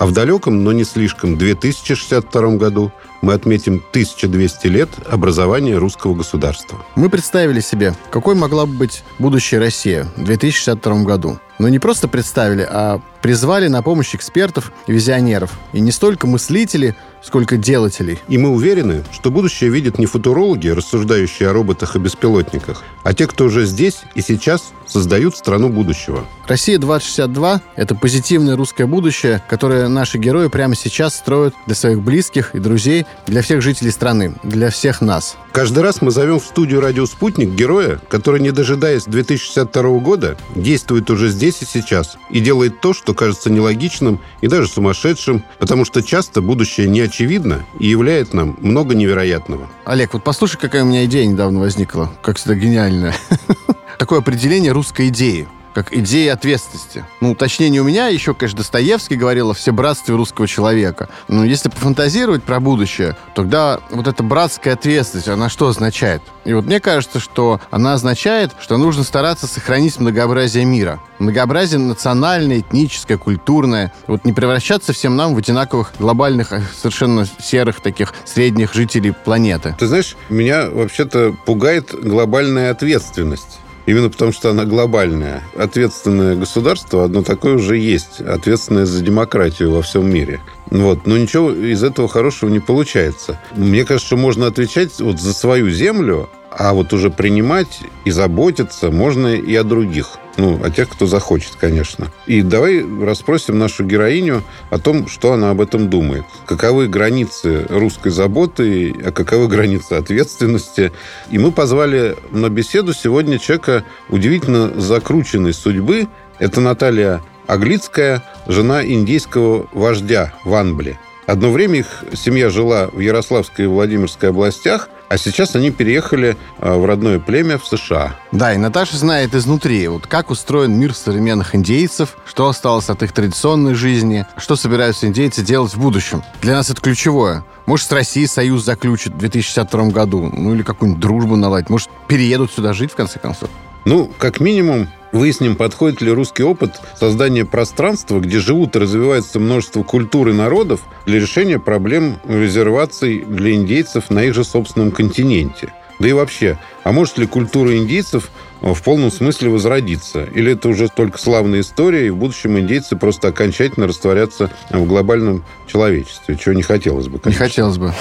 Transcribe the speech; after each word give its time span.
А 0.00 0.06
в 0.06 0.12
далеком, 0.12 0.64
но 0.64 0.72
не 0.72 0.84
слишком, 0.84 1.36
2062 1.36 2.56
году 2.56 2.90
мы 3.20 3.34
отметим 3.34 3.84
1200 3.90 4.66
лет 4.66 4.88
образования 5.06 5.76
русского 5.76 6.14
государства. 6.14 6.78
Мы 6.96 7.10
представили 7.10 7.60
себе, 7.60 7.94
какой 8.10 8.34
могла 8.34 8.64
бы 8.64 8.72
быть 8.72 9.04
будущая 9.18 9.60
Россия 9.60 10.04
в 10.16 10.24
2062 10.24 11.02
году. 11.02 11.38
Но 11.60 11.68
не 11.68 11.78
просто 11.78 12.08
представили, 12.08 12.66
а 12.66 13.02
призвали 13.20 13.68
на 13.68 13.82
помощь 13.82 14.14
экспертов 14.14 14.72
и 14.86 14.92
визионеров. 14.92 15.58
И 15.74 15.80
не 15.80 15.92
столько 15.92 16.26
мыслителей, 16.26 16.94
сколько 17.22 17.58
делателей. 17.58 18.18
И 18.28 18.38
мы 18.38 18.48
уверены, 18.48 19.04
что 19.12 19.30
будущее 19.30 19.68
видят 19.68 19.98
не 19.98 20.06
футурологи, 20.06 20.68
рассуждающие 20.68 21.50
о 21.50 21.52
роботах 21.52 21.96
и 21.96 21.98
беспилотниках, 21.98 22.82
а 23.02 23.12
те, 23.12 23.26
кто 23.26 23.44
уже 23.44 23.66
здесь 23.66 24.00
и 24.14 24.22
сейчас 24.22 24.72
создают 24.86 25.36
страну 25.36 25.68
будущего. 25.68 26.24
«Россия-2062»— 26.48 27.60
это 27.76 27.94
позитивное 27.94 28.56
русское 28.56 28.86
будущее, 28.86 29.42
которое 29.48 29.86
наши 29.88 30.18
герои 30.18 30.48
прямо 30.48 30.74
сейчас 30.74 31.14
строят 31.14 31.54
для 31.66 31.74
своих 31.76 32.00
близких 32.00 32.54
и 32.54 32.58
друзей, 32.58 33.06
для 33.26 33.42
всех 33.42 33.62
жителей 33.62 33.92
страны, 33.92 34.34
для 34.42 34.70
всех 34.70 35.00
нас. 35.00 35.36
Каждый 35.52 35.82
раз 35.82 36.02
мы 36.02 36.10
зовем 36.10 36.40
в 36.40 36.44
студию 36.44 36.80
«Радио 36.80 37.06
Спутник» 37.06 37.50
героя, 37.50 38.00
который, 38.08 38.40
не 38.40 38.50
дожидаясь 38.50 39.04
2062 39.04 39.82
года, 39.98 40.36
действует 40.56 41.10
уже 41.10 41.28
здесь 41.28 41.49
и 41.62 41.66
сейчас 41.66 42.16
и 42.30 42.40
делает 42.40 42.80
то, 42.80 42.92
что 42.94 43.14
кажется 43.14 43.50
нелогичным 43.50 44.20
и 44.40 44.48
даже 44.48 44.68
сумасшедшим, 44.68 45.44
потому 45.58 45.84
что 45.84 46.02
часто 46.02 46.40
будущее 46.40 46.88
не 46.88 47.00
очевидно 47.00 47.64
и 47.78 47.86
являет 47.86 48.34
нам 48.34 48.56
много 48.60 48.94
невероятного. 48.94 49.68
Олег, 49.84 50.14
вот 50.14 50.24
послушай, 50.24 50.58
какая 50.58 50.84
у 50.84 50.86
меня 50.86 51.04
идея 51.04 51.26
недавно 51.26 51.60
возникла, 51.60 52.10
как 52.22 52.36
всегда 52.36 52.54
гениальная. 52.54 53.14
Такое 53.98 54.20
определение 54.20 54.72
русской 54.72 55.08
идеи 55.08 55.46
как 55.74 55.92
идея 55.92 56.34
ответственности. 56.34 57.04
Ну, 57.20 57.34
точнее, 57.34 57.70
не 57.70 57.80
у 57.80 57.84
меня, 57.84 58.08
еще, 58.08 58.34
конечно, 58.34 58.58
Достоевский 58.58 59.16
говорил 59.16 59.50
о 59.50 59.54
всебратстве 59.54 60.14
русского 60.14 60.46
человека. 60.46 61.08
Но 61.28 61.44
если 61.44 61.68
пофантазировать 61.68 62.42
про 62.42 62.60
будущее, 62.60 63.16
тогда 63.34 63.80
вот 63.90 64.06
эта 64.06 64.22
братская 64.22 64.74
ответственность, 64.74 65.28
она 65.28 65.48
что 65.48 65.68
означает? 65.68 66.22
И 66.44 66.52
вот 66.52 66.64
мне 66.64 66.80
кажется, 66.80 67.20
что 67.20 67.60
она 67.70 67.94
означает, 67.94 68.52
что 68.60 68.76
нужно 68.76 69.04
стараться 69.04 69.46
сохранить 69.46 69.98
многообразие 69.98 70.64
мира. 70.64 71.00
Многообразие 71.18 71.78
национальное, 71.78 72.60
этническое, 72.60 73.18
культурное. 73.18 73.92
Вот 74.06 74.24
не 74.24 74.32
превращаться 74.32 74.92
всем 74.92 75.16
нам 75.16 75.34
в 75.34 75.38
одинаковых 75.38 75.92
глобальных, 75.98 76.52
а 76.52 76.62
совершенно 76.76 77.26
серых 77.40 77.80
таких 77.80 78.14
средних 78.24 78.74
жителей 78.74 79.12
планеты. 79.12 79.76
Ты 79.78 79.86
знаешь, 79.86 80.16
меня 80.28 80.68
вообще-то 80.70 81.34
пугает 81.44 81.94
глобальная 81.94 82.70
ответственность. 82.70 83.58
Именно 83.86 84.10
потому, 84.10 84.32
что 84.32 84.50
она 84.50 84.64
глобальная. 84.64 85.42
Ответственное 85.56 86.36
государство, 86.36 87.04
одно 87.04 87.22
такое 87.22 87.54
уже 87.54 87.76
есть. 87.76 88.20
Ответственное 88.20 88.86
за 88.86 89.02
демократию 89.02 89.72
во 89.72 89.82
всем 89.82 90.10
мире. 90.12 90.40
Вот. 90.70 91.06
Но 91.06 91.16
ничего 91.16 91.52
из 91.52 91.82
этого 91.82 92.08
хорошего 92.08 92.50
не 92.50 92.60
получается. 92.60 93.40
Мне 93.56 93.84
кажется, 93.84 94.06
что 94.06 94.16
можно 94.16 94.46
отвечать 94.46 95.00
вот 95.00 95.20
за 95.20 95.32
свою 95.32 95.70
землю, 95.70 96.28
а 96.50 96.72
вот 96.74 96.92
уже 96.92 97.10
принимать 97.10 97.80
и 98.04 98.10
заботиться 98.10 98.90
можно 98.90 99.28
и 99.28 99.54
о 99.54 99.64
других. 99.64 100.18
Ну, 100.36 100.58
о 100.64 100.70
тех, 100.70 100.88
кто 100.88 101.06
захочет, 101.06 101.52
конечно. 101.60 102.10
И 102.26 102.42
давай 102.42 102.84
расспросим 103.02 103.58
нашу 103.58 103.84
героиню 103.84 104.42
о 104.70 104.78
том, 104.78 105.06
что 105.06 105.32
она 105.32 105.50
об 105.50 105.60
этом 105.60 105.90
думает. 105.90 106.24
Каковы 106.46 106.88
границы 106.88 107.66
русской 107.68 108.10
заботы, 108.10 108.94
а 109.04 109.12
каковы 109.12 109.48
границы 109.48 109.94
ответственности. 109.94 110.92
И 111.30 111.38
мы 111.38 111.52
позвали 111.52 112.16
на 112.30 112.48
беседу 112.48 112.94
сегодня 112.94 113.38
человека 113.38 113.84
удивительно 114.08 114.80
закрученной 114.80 115.52
судьбы. 115.52 116.08
Это 116.38 116.60
Наталья 116.60 117.22
Аглицкая, 117.46 118.22
жена 118.46 118.84
индейского 118.84 119.68
вождя 119.72 120.32
Ванбли. 120.44 120.98
Одно 121.26 121.50
время 121.50 121.80
их 121.80 122.04
семья 122.14 122.50
жила 122.50 122.88
в 122.92 123.00
Ярославской 123.00 123.66
и 123.66 123.68
Владимирской 123.68 124.30
областях– 124.30 124.88
а 125.10 125.18
сейчас 125.18 125.56
они 125.56 125.72
переехали 125.72 126.36
а, 126.58 126.78
в 126.78 126.86
родное 126.86 127.18
племя 127.18 127.58
в 127.58 127.66
США. 127.66 128.14
Да, 128.30 128.54
и 128.54 128.56
Наташа 128.56 128.96
знает 128.96 129.34
изнутри, 129.34 129.88
вот 129.88 130.06
как 130.06 130.30
устроен 130.30 130.78
мир 130.78 130.94
современных 130.94 131.56
индейцев, 131.56 132.16
что 132.24 132.48
осталось 132.48 132.88
от 132.88 133.02
их 133.02 133.12
традиционной 133.12 133.74
жизни, 133.74 134.24
что 134.36 134.54
собираются 134.54 135.08
индейцы 135.08 135.42
делать 135.42 135.74
в 135.74 135.80
будущем. 135.80 136.22
Для 136.42 136.54
нас 136.54 136.70
это 136.70 136.80
ключевое. 136.80 137.44
Может, 137.66 137.88
с 137.88 137.92
Россией 137.92 138.28
союз 138.28 138.64
заключит 138.64 139.14
в 139.14 139.18
2062 139.18 139.86
году, 139.86 140.30
ну 140.32 140.54
или 140.54 140.62
какую-нибудь 140.62 141.02
дружбу 141.02 141.34
наладить. 141.34 141.70
Может, 141.70 141.88
переедут 142.06 142.52
сюда 142.52 142.72
жить, 142.72 142.92
в 142.92 142.94
конце 142.94 143.18
концов. 143.18 143.50
Ну, 143.84 144.12
как 144.16 144.38
минимум, 144.38 144.88
Выясним, 145.12 145.56
подходит 145.56 146.00
ли 146.00 146.10
русский 146.10 146.44
опыт 146.44 146.80
создания 146.98 147.44
пространства, 147.44 148.20
где 148.20 148.38
живут 148.38 148.76
и 148.76 148.78
развивается 148.78 149.40
множество 149.40 149.82
культур 149.82 150.28
и 150.28 150.32
народов 150.32 150.82
для 151.06 151.18
решения 151.18 151.58
проблем 151.58 152.18
резерваций 152.28 153.24
для 153.26 153.54
индейцев 153.54 154.10
на 154.10 154.24
их 154.24 154.34
же 154.34 154.44
собственном 154.44 154.92
континенте. 154.92 155.72
Да 155.98 156.08
и 156.08 156.12
вообще, 156.12 156.58
а 156.82 156.92
может 156.92 157.18
ли 157.18 157.26
культура 157.26 157.76
индейцев 157.76 158.30
в 158.62 158.82
полном 158.82 159.10
смысле 159.10 159.50
возродиться? 159.50 160.24
Или 160.24 160.52
это 160.52 160.68
уже 160.68 160.88
только 160.88 161.18
славная 161.18 161.60
история, 161.60 162.06
и 162.06 162.10
в 162.10 162.16
будущем 162.16 162.58
индейцы 162.58 162.96
просто 162.96 163.28
окончательно 163.28 163.86
растворятся 163.86 164.50
в 164.70 164.86
глобальном 164.86 165.44
человечестве, 165.66 166.36
чего 166.36 166.54
не 166.54 166.62
хотелось 166.62 167.08
бы, 167.08 167.18
конечно. 167.18 167.42
Не 167.42 167.48
хотелось 167.48 167.76
бы. 167.76 167.92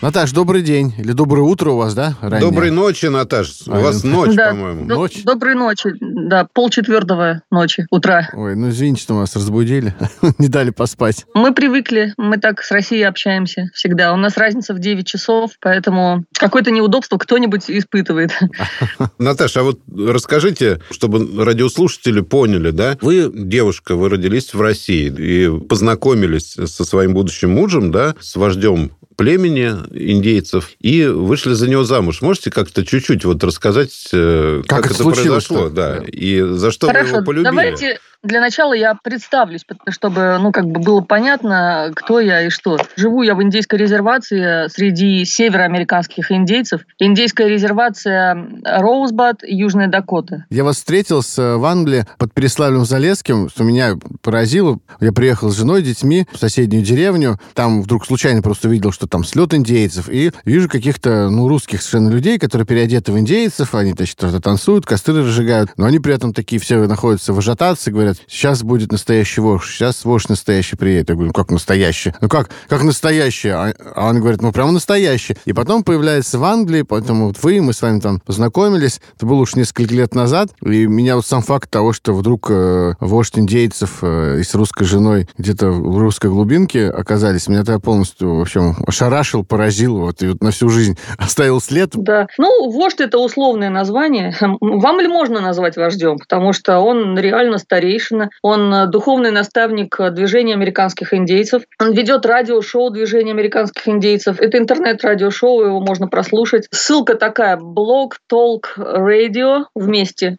Наташ, 0.00 0.30
добрый 0.30 0.62
день. 0.62 0.94
Или 0.96 1.10
доброе 1.10 1.42
утро 1.42 1.70
у 1.70 1.76
вас, 1.76 1.92
да? 1.92 2.16
Ранее? 2.20 2.40
Доброй 2.40 2.70
ночи, 2.70 3.06
Наташ. 3.06 3.62
У 3.66 3.72
вас 3.72 4.04
ночь, 4.04 4.32
да, 4.32 4.50
по-моему. 4.50 4.86
До- 4.86 4.94
ночь? 4.94 5.24
Доброй 5.24 5.56
ночи. 5.56 5.90
Да, 6.00 6.46
полчетвертого 6.52 7.42
ночи, 7.50 7.84
утра. 7.90 8.28
Ой, 8.32 8.54
ну 8.54 8.68
извините, 8.68 9.02
что 9.02 9.14
мы 9.14 9.20
вас 9.20 9.34
разбудили. 9.34 9.96
Не 10.38 10.46
дали 10.46 10.70
поспать. 10.70 11.26
Мы 11.34 11.52
привыкли. 11.52 12.14
Мы 12.16 12.38
так 12.38 12.62
с 12.62 12.70
Россией 12.70 13.02
общаемся 13.02 13.70
всегда. 13.74 14.12
У 14.12 14.16
нас 14.16 14.36
разница 14.36 14.72
в 14.72 14.78
9 14.78 15.04
часов, 15.04 15.50
поэтому 15.60 16.24
какое-то 16.32 16.70
неудобство 16.70 17.18
кто-нибудь 17.18 17.68
испытывает. 17.68 18.30
Наташа, 19.18 19.60
а 19.60 19.62
вот 19.64 19.80
расскажите, 19.92 20.80
чтобы 20.92 21.44
радиослушатели 21.44 22.20
поняли, 22.20 22.70
да? 22.70 22.96
Вы 23.00 23.32
девушка, 23.34 23.96
вы 23.96 24.10
родились 24.10 24.54
в 24.54 24.60
России 24.60 25.12
и 25.12 25.60
познакомились 25.66 26.52
со 26.52 26.84
своим 26.84 27.14
будущим 27.14 27.50
мужем, 27.50 27.90
да, 27.90 28.14
с 28.20 28.36
вождем 28.36 28.92
племени 29.18 29.74
индейцев 29.92 30.70
и 30.80 31.04
вышли 31.04 31.52
за 31.54 31.68
него 31.68 31.82
замуж. 31.82 32.22
Можете 32.22 32.52
как-то 32.52 32.86
чуть-чуть 32.86 33.24
вот 33.24 33.42
рассказать, 33.42 34.08
э, 34.12 34.62
как, 34.66 34.84
как 34.84 34.92
это, 34.92 35.02
это 35.02 35.10
произошло, 35.10 35.68
да, 35.68 35.98
и 36.06 36.40
за 36.40 36.70
что 36.70 36.86
Хорошо, 36.86 37.04
вы 37.04 37.16
его 37.16 37.24
полюбили? 37.24 37.44
Давайте 37.44 37.98
для 38.28 38.40
начала 38.40 38.74
я 38.74 38.94
представлюсь, 38.94 39.64
чтобы, 39.88 40.38
ну, 40.38 40.52
как 40.52 40.66
бы 40.66 40.80
было 40.80 41.00
понятно, 41.00 41.90
кто 41.94 42.20
я 42.20 42.42
и 42.42 42.50
что. 42.50 42.78
Живу 42.96 43.22
я 43.22 43.34
в 43.34 43.42
индейской 43.42 43.78
резервации 43.78 44.68
среди 44.68 45.24
североамериканских 45.24 46.30
индейцев. 46.30 46.82
Индейская 46.98 47.48
резервация 47.48 48.46
Роузбад, 48.62 49.42
Южная 49.42 49.88
Дакота. 49.88 50.44
Я 50.50 50.64
вас 50.64 50.76
встретил 50.76 51.22
с 51.22 51.38
э, 51.38 51.56
Вангли 51.56 52.06
под 52.18 52.32
Переславлем-Залесским, 52.34 53.48
что 53.48 53.64
меня 53.64 53.94
поразило. 54.22 54.78
Я 55.00 55.12
приехал 55.12 55.50
с 55.50 55.56
женой, 55.56 55.82
детьми 55.82 56.26
в 56.30 56.36
соседнюю 56.36 56.84
деревню. 56.84 57.38
Там 57.54 57.82
вдруг 57.82 58.04
случайно 58.04 58.42
просто 58.42 58.68
увидел, 58.68 58.92
что 58.92 59.06
там 59.06 59.24
слет 59.24 59.54
индейцев. 59.54 60.08
И 60.10 60.32
вижу 60.44 60.68
каких-то, 60.68 61.30
ну, 61.30 61.48
русских 61.48 61.80
совершенно 61.80 62.10
людей, 62.10 62.38
которые 62.38 62.66
переодеты 62.66 63.10
в 63.10 63.18
индейцев. 63.18 63.74
Они, 63.74 63.94
значит, 63.96 64.18
танцуют, 64.42 64.84
костры 64.84 65.20
разжигают. 65.20 65.70
Но 65.78 65.86
они 65.86 65.98
при 65.98 66.14
этом 66.14 66.34
такие 66.34 66.60
все 66.60 66.86
находятся 66.86 67.32
в 67.32 67.38
ажитации, 67.38 67.90
говорят, 67.90 68.17
говорят, 68.18 68.30
сейчас 68.30 68.62
будет 68.62 68.92
настоящий 68.92 69.40
вождь, 69.40 69.70
сейчас 69.70 70.04
вождь 70.04 70.28
настоящий 70.28 70.76
приедет. 70.76 71.08
Я 71.08 71.14
говорю, 71.14 71.28
ну 71.28 71.32
как 71.32 71.50
настоящий? 71.50 72.12
Ну 72.20 72.28
как, 72.28 72.50
как 72.68 72.82
настоящий? 72.82 73.50
А, 73.50 73.74
а 73.94 74.08
он 74.08 74.20
говорит, 74.20 74.42
ну 74.42 74.52
прямо 74.52 74.72
настоящий. 74.72 75.36
И 75.44 75.52
потом 75.52 75.82
появляется 75.82 76.38
в 76.38 76.44
Англии, 76.44 76.82
поэтому 76.82 77.28
вот 77.28 77.42
вы, 77.42 77.60
мы 77.60 77.72
с 77.72 77.82
вами 77.82 78.00
там 78.00 78.20
познакомились. 78.20 79.00
Это 79.16 79.26
было 79.26 79.40
уж 79.40 79.54
несколько 79.56 79.94
лет 79.94 80.14
назад. 80.14 80.50
И 80.64 80.86
меня 80.86 81.16
вот 81.16 81.26
сам 81.26 81.42
факт 81.42 81.70
того, 81.70 81.92
что 81.92 82.14
вдруг 82.14 82.50
э, 82.50 82.94
вождь 83.00 83.38
индейцев 83.38 83.98
э, 84.02 84.38
и 84.40 84.42
с 84.42 84.54
русской 84.54 84.84
женой 84.84 85.28
где-то 85.38 85.70
в 85.70 85.98
русской 85.98 86.30
глубинке 86.30 86.88
оказались, 86.88 87.48
меня 87.48 87.60
это 87.60 87.78
полностью, 87.78 88.36
в 88.36 88.40
общем, 88.40 88.76
ошарашил, 88.86 89.44
поразил. 89.44 89.98
Вот, 89.98 90.22
и 90.22 90.28
вот 90.28 90.42
на 90.42 90.50
всю 90.50 90.68
жизнь 90.68 90.98
оставил 91.18 91.60
след. 91.60 91.90
Да. 91.94 92.26
Ну, 92.38 92.70
вождь 92.70 93.00
это 93.00 93.18
условное 93.18 93.70
название. 93.70 94.34
Вам 94.40 95.00
ли 95.00 95.08
можно 95.08 95.40
назвать 95.40 95.76
вождем? 95.76 96.18
Потому 96.18 96.52
что 96.52 96.80
он 96.80 97.18
реально 97.18 97.58
старейший 97.58 97.97
старейшина, 97.98 98.30
он 98.42 98.72
э, 98.72 98.86
духовный 98.86 99.30
наставник 99.30 99.98
э, 99.98 100.10
движения 100.10 100.54
американских 100.54 101.12
индейцев. 101.12 101.62
Он 101.80 101.92
ведет 101.92 102.24
радиошоу 102.24 102.90
движения 102.90 103.32
американских 103.32 103.88
индейцев. 103.88 104.40
Это 104.40 104.58
интернет-радиошоу, 104.58 105.64
его 105.64 105.80
можно 105.80 106.08
прослушать. 106.08 106.66
Ссылка 106.70 107.14
такая, 107.14 107.56
blog 107.56 108.12
talk 108.30 108.62
radio 108.78 109.64
вместе 109.74 110.38